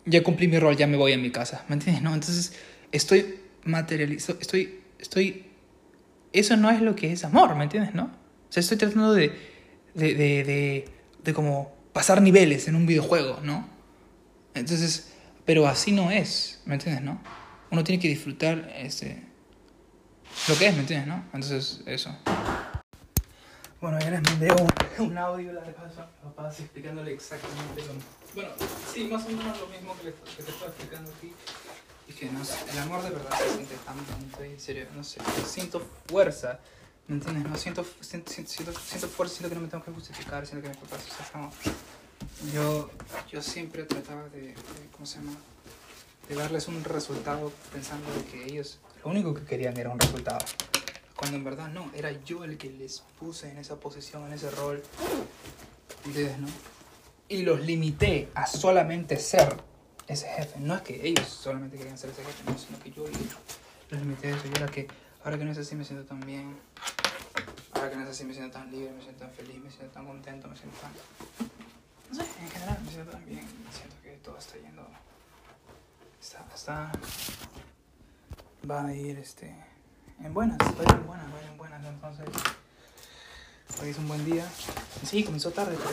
ya 0.06 0.22
cumplí 0.22 0.48
mi 0.48 0.58
rol, 0.58 0.76
ya 0.76 0.86
me 0.86 0.96
voy 0.96 1.12
a 1.12 1.18
mi 1.18 1.30
casa. 1.30 1.64
¿Me 1.68 1.74
entiendes? 1.74 2.02
No, 2.02 2.14
entonces 2.14 2.54
estoy 2.92 3.40
materializando, 3.64 4.40
estoy, 4.40 4.80
estoy, 4.98 5.46
eso 6.32 6.56
no 6.56 6.70
es 6.70 6.80
lo 6.80 6.96
que 6.96 7.12
es 7.12 7.24
amor, 7.24 7.54
¿me 7.56 7.64
entiendes? 7.64 7.94
No. 7.94 8.04
O 8.04 8.52
sea, 8.52 8.60
estoy 8.60 8.78
tratando 8.78 9.12
de, 9.12 9.32
de, 9.94 10.14
de, 10.14 10.44
de, 10.44 10.84
de 11.22 11.34
como 11.34 11.74
pasar 11.92 12.22
niveles 12.22 12.68
en 12.68 12.76
un 12.76 12.86
videojuego, 12.86 13.40
¿no? 13.42 13.68
Entonces, 14.54 15.12
pero 15.44 15.66
así 15.66 15.92
no 15.92 16.10
es, 16.10 16.60
¿me 16.64 16.74
entiendes? 16.74 17.02
No. 17.02 17.20
Uno 17.76 17.84
tiene 17.84 18.00
que 18.00 18.08
disfrutar 18.08 18.72
este, 18.74 19.22
lo 20.48 20.56
que 20.56 20.68
es, 20.68 20.74
¿me 20.74 20.80
entiendes? 20.80 21.08
No. 21.08 21.22
Entonces, 21.34 21.82
eso. 21.84 22.10
Bueno, 23.82 24.00
ya 24.00 24.12
les 24.12 24.22
mandé 24.22 24.50
un, 24.50 25.04
un 25.10 25.18
audio 25.18 25.52
la 25.52 25.60
vez 25.60 25.74
papá 25.74 26.48
explicándole 26.48 27.12
exactamente 27.12 27.82
lo 27.82 27.92
Bueno, 28.34 28.50
sí, 28.90 29.04
más 29.12 29.26
o 29.26 29.28
menos 29.28 29.60
lo 29.60 29.66
mismo 29.66 29.94
que, 29.98 30.04
le, 30.04 30.14
que 30.14 30.42
te 30.42 30.50
estoy 30.52 30.68
explicando 30.68 31.12
aquí. 31.18 31.34
Y 32.08 32.12
que 32.14 32.30
no 32.30 32.42
sé, 32.46 32.54
el 32.72 32.78
amor 32.78 33.02
de 33.02 33.10
verdad 33.10 33.38
se 33.38 33.54
siente 33.56 33.74
tan 33.84 33.96
bonito 34.06 34.42
en 34.42 34.58
serio, 34.58 34.86
no 34.96 35.04
sé, 35.04 35.20
siento 35.44 35.86
fuerza, 36.06 36.58
¿me 37.08 37.16
entiendes? 37.16 37.44
No 37.44 37.58
siento, 37.58 37.84
siento, 38.00 38.32
siento, 38.32 38.72
siento 38.72 39.06
fuerza, 39.06 39.34
siento 39.34 39.50
que 39.50 39.54
no 39.56 39.60
me 39.60 39.68
tengo 39.68 39.84
que 39.84 39.90
justificar, 39.90 40.46
siento 40.46 40.62
que 40.62 40.70
mis 40.70 40.78
papás, 40.78 41.06
o 41.10 41.14
sea, 41.14 41.30
como, 41.30 41.52
yo, 42.54 42.90
yo 43.30 43.42
siempre 43.42 43.82
trataba 43.82 44.30
de, 44.30 44.40
de, 44.40 44.54
¿cómo 44.92 45.04
se 45.04 45.18
llama? 45.18 45.36
De 46.28 46.34
darles 46.34 46.68
un 46.68 46.82
resultado 46.82 47.52
pensando 47.72 48.12
de 48.14 48.24
que 48.24 48.44
ellos 48.44 48.80
lo 49.04 49.10
único 49.10 49.34
que 49.34 49.44
querían 49.44 49.76
era 49.76 49.90
un 49.90 50.00
resultado. 50.00 50.44
Cuando 51.14 51.36
en 51.36 51.44
verdad 51.44 51.68
no, 51.68 51.90
era 51.94 52.10
yo 52.24 52.44
el 52.44 52.58
que 52.58 52.70
les 52.70 53.00
puse 53.18 53.50
en 53.50 53.58
esa 53.58 53.76
posición, 53.76 54.26
en 54.26 54.32
ese 54.32 54.50
rol. 54.50 54.82
¿Entiendes, 56.04 56.38
no? 56.38 56.48
Y 57.28 57.42
los 57.42 57.60
limité 57.60 58.28
a 58.34 58.46
solamente 58.46 59.16
ser 59.16 59.56
ese 60.06 60.28
jefe. 60.28 60.60
No 60.60 60.74
es 60.74 60.82
que 60.82 61.06
ellos 61.06 61.26
solamente 61.28 61.76
querían 61.76 61.96
ser 61.96 62.10
ese 62.10 62.24
jefe, 62.24 62.50
no, 62.50 62.58
sino 62.58 62.78
que 62.80 62.90
yo 62.90 63.04
los 63.90 64.00
limité 64.00 64.32
a 64.32 64.36
eso. 64.36 64.46
Y 64.46 64.58
ahora 64.58 64.72
que, 64.72 64.88
ahora 65.24 65.38
que 65.38 65.44
no 65.44 65.52
es 65.52 65.58
así 65.58 65.74
me 65.74 65.84
siento 65.84 66.04
tan 66.04 66.20
bien. 66.20 66.56
Ahora 67.72 67.90
que 67.90 67.96
no 67.96 68.02
es 68.02 68.10
así 68.10 68.24
me 68.24 68.34
siento 68.34 68.58
tan 68.58 68.70
libre, 68.70 68.92
me 68.92 69.02
siento 69.02 69.20
tan 69.20 69.30
feliz, 69.32 69.58
me 69.62 69.70
siento 69.70 69.92
tan 69.92 70.06
contento, 70.06 70.48
me 70.48 70.56
siento 70.56 70.76
tan... 70.78 70.92
No 72.10 72.14
sé, 72.14 72.30
en 72.42 72.50
general 72.50 72.78
me 72.84 72.90
siento 72.90 73.10
tan 73.12 73.24
bien. 73.24 73.44
Siento 73.70 73.96
que 74.02 74.10
todo 74.24 74.38
está 74.38 74.56
yendo... 74.56 74.86
Va 76.68 76.90
a 78.68 78.92
ir, 78.92 79.18
este... 79.18 79.54
En 80.20 80.34
buenas, 80.34 80.58
va 80.58 80.80
a 80.80 80.82
ir 80.82 80.90
en 80.90 81.06
buenas, 81.06 81.32
va 81.32 81.38
a 81.38 81.42
ir 81.42 81.48
en 81.48 81.58
buenas. 81.58 81.84
Entonces... 81.84 82.26
Hoy 83.80 83.90
es 83.90 83.98
un 83.98 84.08
buen 84.08 84.24
día. 84.24 84.48
Sí, 85.04 85.22
comenzó 85.22 85.50
tarde, 85.50 85.76
pero 85.76 85.90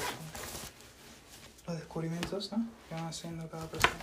los 1.68 1.78
descubrimientos 1.78 2.52
¿no? 2.52 2.66
que 2.88 2.96
van 2.96 3.06
haciendo 3.06 3.48
cada 3.50 3.68
persona. 3.68 3.94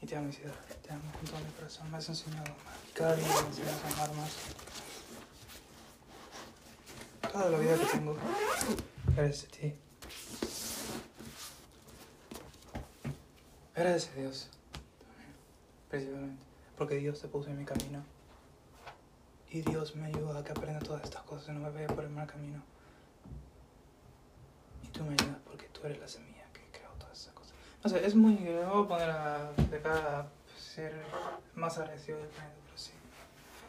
Y 0.00 0.06
te 0.06 0.16
amo, 0.16 0.32
ciudad, 0.32 0.54
te 0.86 0.92
amo 0.92 1.02
con 1.12 1.24
todo 1.24 1.40
mi 1.40 1.50
corazón. 1.52 1.90
Me 1.90 1.98
has 1.98 2.08
enseñado 2.08 2.50
más. 2.64 2.76
Cada 2.94 3.16
día 3.16 3.26
me 3.26 3.48
enseñas 3.48 3.84
a 3.84 3.88
amar 3.94 4.16
más. 4.16 4.30
Toda 7.32 7.50
la 7.50 7.58
vida 7.58 7.76
que 7.76 7.86
tengo, 7.86 8.16
gracias 9.16 9.44
a 9.44 9.48
ti. 9.48 9.74
Gracias 13.74 14.12
a 14.12 14.20
Dios. 14.20 14.50
Principalmente. 15.90 16.42
Porque 16.76 16.96
Dios 16.96 17.20
te 17.20 17.28
puso 17.28 17.50
en 17.50 17.58
mi 17.58 17.64
camino. 17.64 18.02
Y 19.50 19.62
Dios 19.62 19.94
me 19.94 20.06
ayuda 20.06 20.40
a 20.40 20.44
que 20.44 20.52
aprenda 20.52 20.80
todas 20.80 21.04
estas 21.04 21.22
cosas 21.22 21.48
y 21.48 21.52
no 21.52 21.60
me 21.60 21.70
vaya 21.70 21.86
por 21.88 22.04
el 22.04 22.10
mal 22.10 22.26
camino 22.26 22.62
tú 24.94 25.04
me 25.04 25.12
ayudas 25.12 25.36
porque 25.44 25.66
tú 25.66 25.80
eres 25.84 25.98
la 25.98 26.08
semilla 26.08 26.44
que 26.52 26.60
creó 26.70 26.90
todas 26.98 27.20
esas 27.20 27.34
cosas. 27.34 27.52
No 27.82 27.90
sé, 27.90 28.06
es 28.06 28.14
muy. 28.14 28.34
Me 28.36 28.64
voy 28.64 28.84
a 28.84 28.88
poner 28.88 29.10
a, 29.10 29.52
de 29.52 29.80
cada 29.82 30.28
ser 30.56 30.94
más 31.54 31.76
agradecido 31.78 32.18
del 32.18 32.28
planeta, 32.28 32.56
pero 32.64 32.78
sí. 32.78 32.92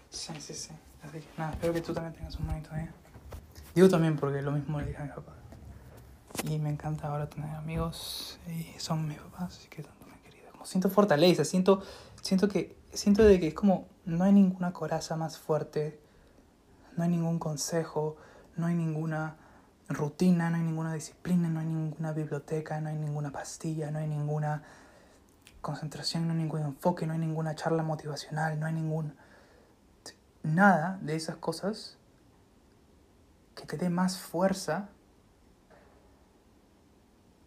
Sí, 0.09 0.33
sí, 0.39 0.53
sí. 0.53 0.71
Así 1.03 1.19
que 1.19 1.27
nada, 1.37 1.51
espero 1.51 1.73
que 1.73 1.81
tú 1.81 1.93
también 1.93 2.13
tengas 2.13 2.35
un 2.39 2.47
bonito 2.47 2.73
día. 2.73 2.93
Digo 3.73 3.89
también 3.89 4.15
porque 4.15 4.41
lo 4.41 4.51
mismo 4.51 4.79
le 4.79 4.87
dije 4.87 5.01
a 5.01 5.05
mi 5.05 5.09
papá. 5.09 5.33
Y 6.43 6.59
me 6.59 6.69
encanta 6.69 7.07
ahora 7.07 7.27
tener 7.27 7.49
amigos 7.55 8.39
y 8.47 8.79
son 8.79 9.07
mis 9.07 9.17
papás, 9.17 9.57
así 9.57 9.67
que 9.67 9.83
siento 10.65 10.89
fortaleza, 10.89 11.45
siento, 11.45 11.82
siento 12.21 12.47
que, 12.47 12.78
siento 12.93 13.23
de 13.23 13.39
que 13.39 13.47
es 13.47 13.54
como, 13.54 13.88
no 14.06 14.23
hay 14.23 14.34
ninguna 14.34 14.73
coraza 14.73 15.15
más 15.15 15.38
fuerte, 15.38 15.99
no 16.97 17.04
hay 17.04 17.10
ningún 17.10 17.39
consejo, 17.39 18.17
no 18.58 18.67
hay 18.67 18.75
ninguna 18.75 19.38
rutina, 19.88 20.49
no 20.49 20.58
hay 20.58 20.63
ninguna 20.63 20.93
disciplina, 20.93 21.49
no 21.49 21.60
hay 21.60 21.67
ninguna 21.67 22.12
biblioteca, 22.12 22.80
no 22.82 22.89
hay 22.89 22.97
ninguna 22.97 23.32
pastilla, 23.32 23.91
no 23.91 23.99
hay 23.99 24.08
ninguna 24.08 24.63
concentración, 25.62 26.28
no 26.28 26.34
hay 26.34 26.39
ningún 26.39 26.62
enfoque, 26.62 27.06
no 27.08 27.13
hay 27.13 27.19
ninguna 27.19 27.56
charla 27.56 27.84
motivacional, 27.84 28.60
no 28.60 28.65
hay 28.65 28.73
ningún... 28.73 29.15
Nada 30.43 30.99
de 31.01 31.15
esas 31.15 31.38
cosas 31.38 31.97
que 33.56 33.65
te 33.65 33.78
dé 33.78 33.89
más 33.89 34.19
fuerza 34.19 34.89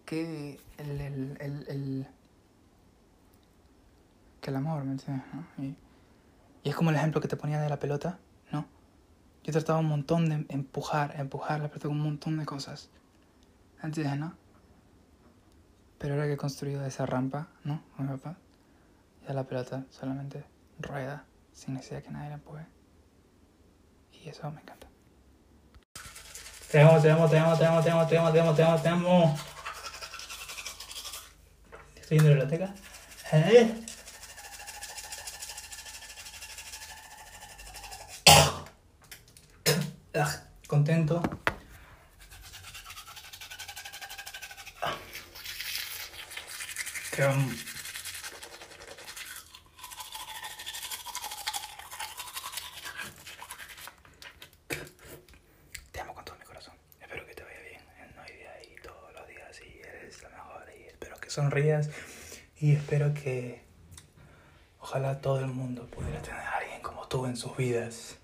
que 0.05 0.59
el, 0.79 1.01
el, 1.01 1.67
el, 1.69 2.09
el 4.49 4.57
amor, 4.57 4.85
¿me 4.85 4.93
entiendes? 4.93 5.25
Y, 5.59 5.77
es 6.69 6.75
como 6.75 6.91
el 6.91 6.97
ejemplo 6.97 7.21
que 7.21 7.29
te 7.29 7.37
ponía 7.37 7.61
de 7.61 7.69
la 7.69 7.79
pelota, 7.79 8.19
¿no? 8.51 8.67
Yo 9.45 9.53
trataba 9.53 9.79
un 9.79 9.87
montón 9.87 10.29
de 10.29 10.45
empujar, 10.49 11.15
empujar 11.19 11.61
la 11.61 11.69
pelota 11.69 11.89
con 11.89 11.97
un 11.97 12.03
montón 12.03 12.37
de 12.39 12.45
cosas. 12.45 12.91
¿Entiendes, 13.83 14.19
no? 14.19 14.35
Pero 15.99 16.15
ahora 16.15 16.27
que 16.27 16.35
he 16.35 16.37
construido 16.37 16.85
esa 16.85 17.07
rampa, 17.07 17.49
¿no? 17.65 17.83
Con 17.97 18.07
mi 18.07 18.17
papá, 18.17 18.37
ya 19.27 19.35
la 19.35 19.45
pelota 19.45 19.85
solamente 19.91 20.45
rueda 20.79 21.25
sin 21.53 21.75
necesidad 21.75 22.03
que 22.03 22.11
nadie 22.11 22.29
la 22.29 22.35
empuje. 22.35 22.67
Y 24.13 24.29
eso 24.29 24.51
me 24.51 24.61
encanta. 24.61 24.89
Te 26.71 26.81
amo, 26.83 27.01
te 27.01 27.11
amo, 27.11 27.29
te 27.29 27.39
amo, 27.39 27.57
te 27.57 27.65
amo, 27.65 27.83
te 27.83 27.91
amo, 27.91 28.07
te 28.07 28.19
amo, 28.63 28.81
te 28.81 28.89
amo. 28.89 29.39
Estoy 31.97 32.19
en 32.19 32.25
la 32.25 32.31
biblioteca. 32.31 32.75
¿Eh? 33.33 33.85
Ah, 40.21 40.43
contento. 40.67 41.23
Te 55.93 56.01
amo 56.01 56.15
con 56.15 56.25
todo 56.25 56.37
mi 56.37 56.45
corazón. 56.45 56.75
Espero 57.01 57.25
que 57.25 57.35
te 57.35 57.45
vaya 57.45 57.61
bien 57.61 57.81
en 57.99 58.19
hoy 58.19 58.33
día 58.33 58.61
y 58.65 58.83
todos 58.83 59.13
los 59.15 59.29
días 59.29 59.61
y 59.63 59.79
eres 59.79 60.21
la 60.23 60.31
mejor 60.31 60.65
y 60.77 60.89
espero 60.89 61.17
que 61.21 61.31
sonrías 61.31 61.91
y 62.57 62.73
espero 62.73 63.15
que 63.15 63.63
ojalá 64.81 65.21
todo 65.21 65.39
el 65.39 65.47
mundo 65.47 65.87
pudiera 65.87 66.21
tener 66.23 66.41
a 66.41 66.57
alguien 66.57 66.83
como 66.83 67.07
tú 67.07 67.27
en 67.27 67.37
sus 67.37 67.57
vidas 67.57 68.19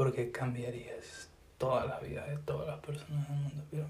porque 0.00 0.30
cambiarías 0.30 1.28
toda 1.58 1.84
la 1.84 2.00
vida 2.00 2.24
de 2.24 2.38
todas 2.38 2.68
las 2.68 2.78
personas 2.78 3.28
del 3.28 3.36
mundo, 3.36 3.64
pero. 3.70 3.86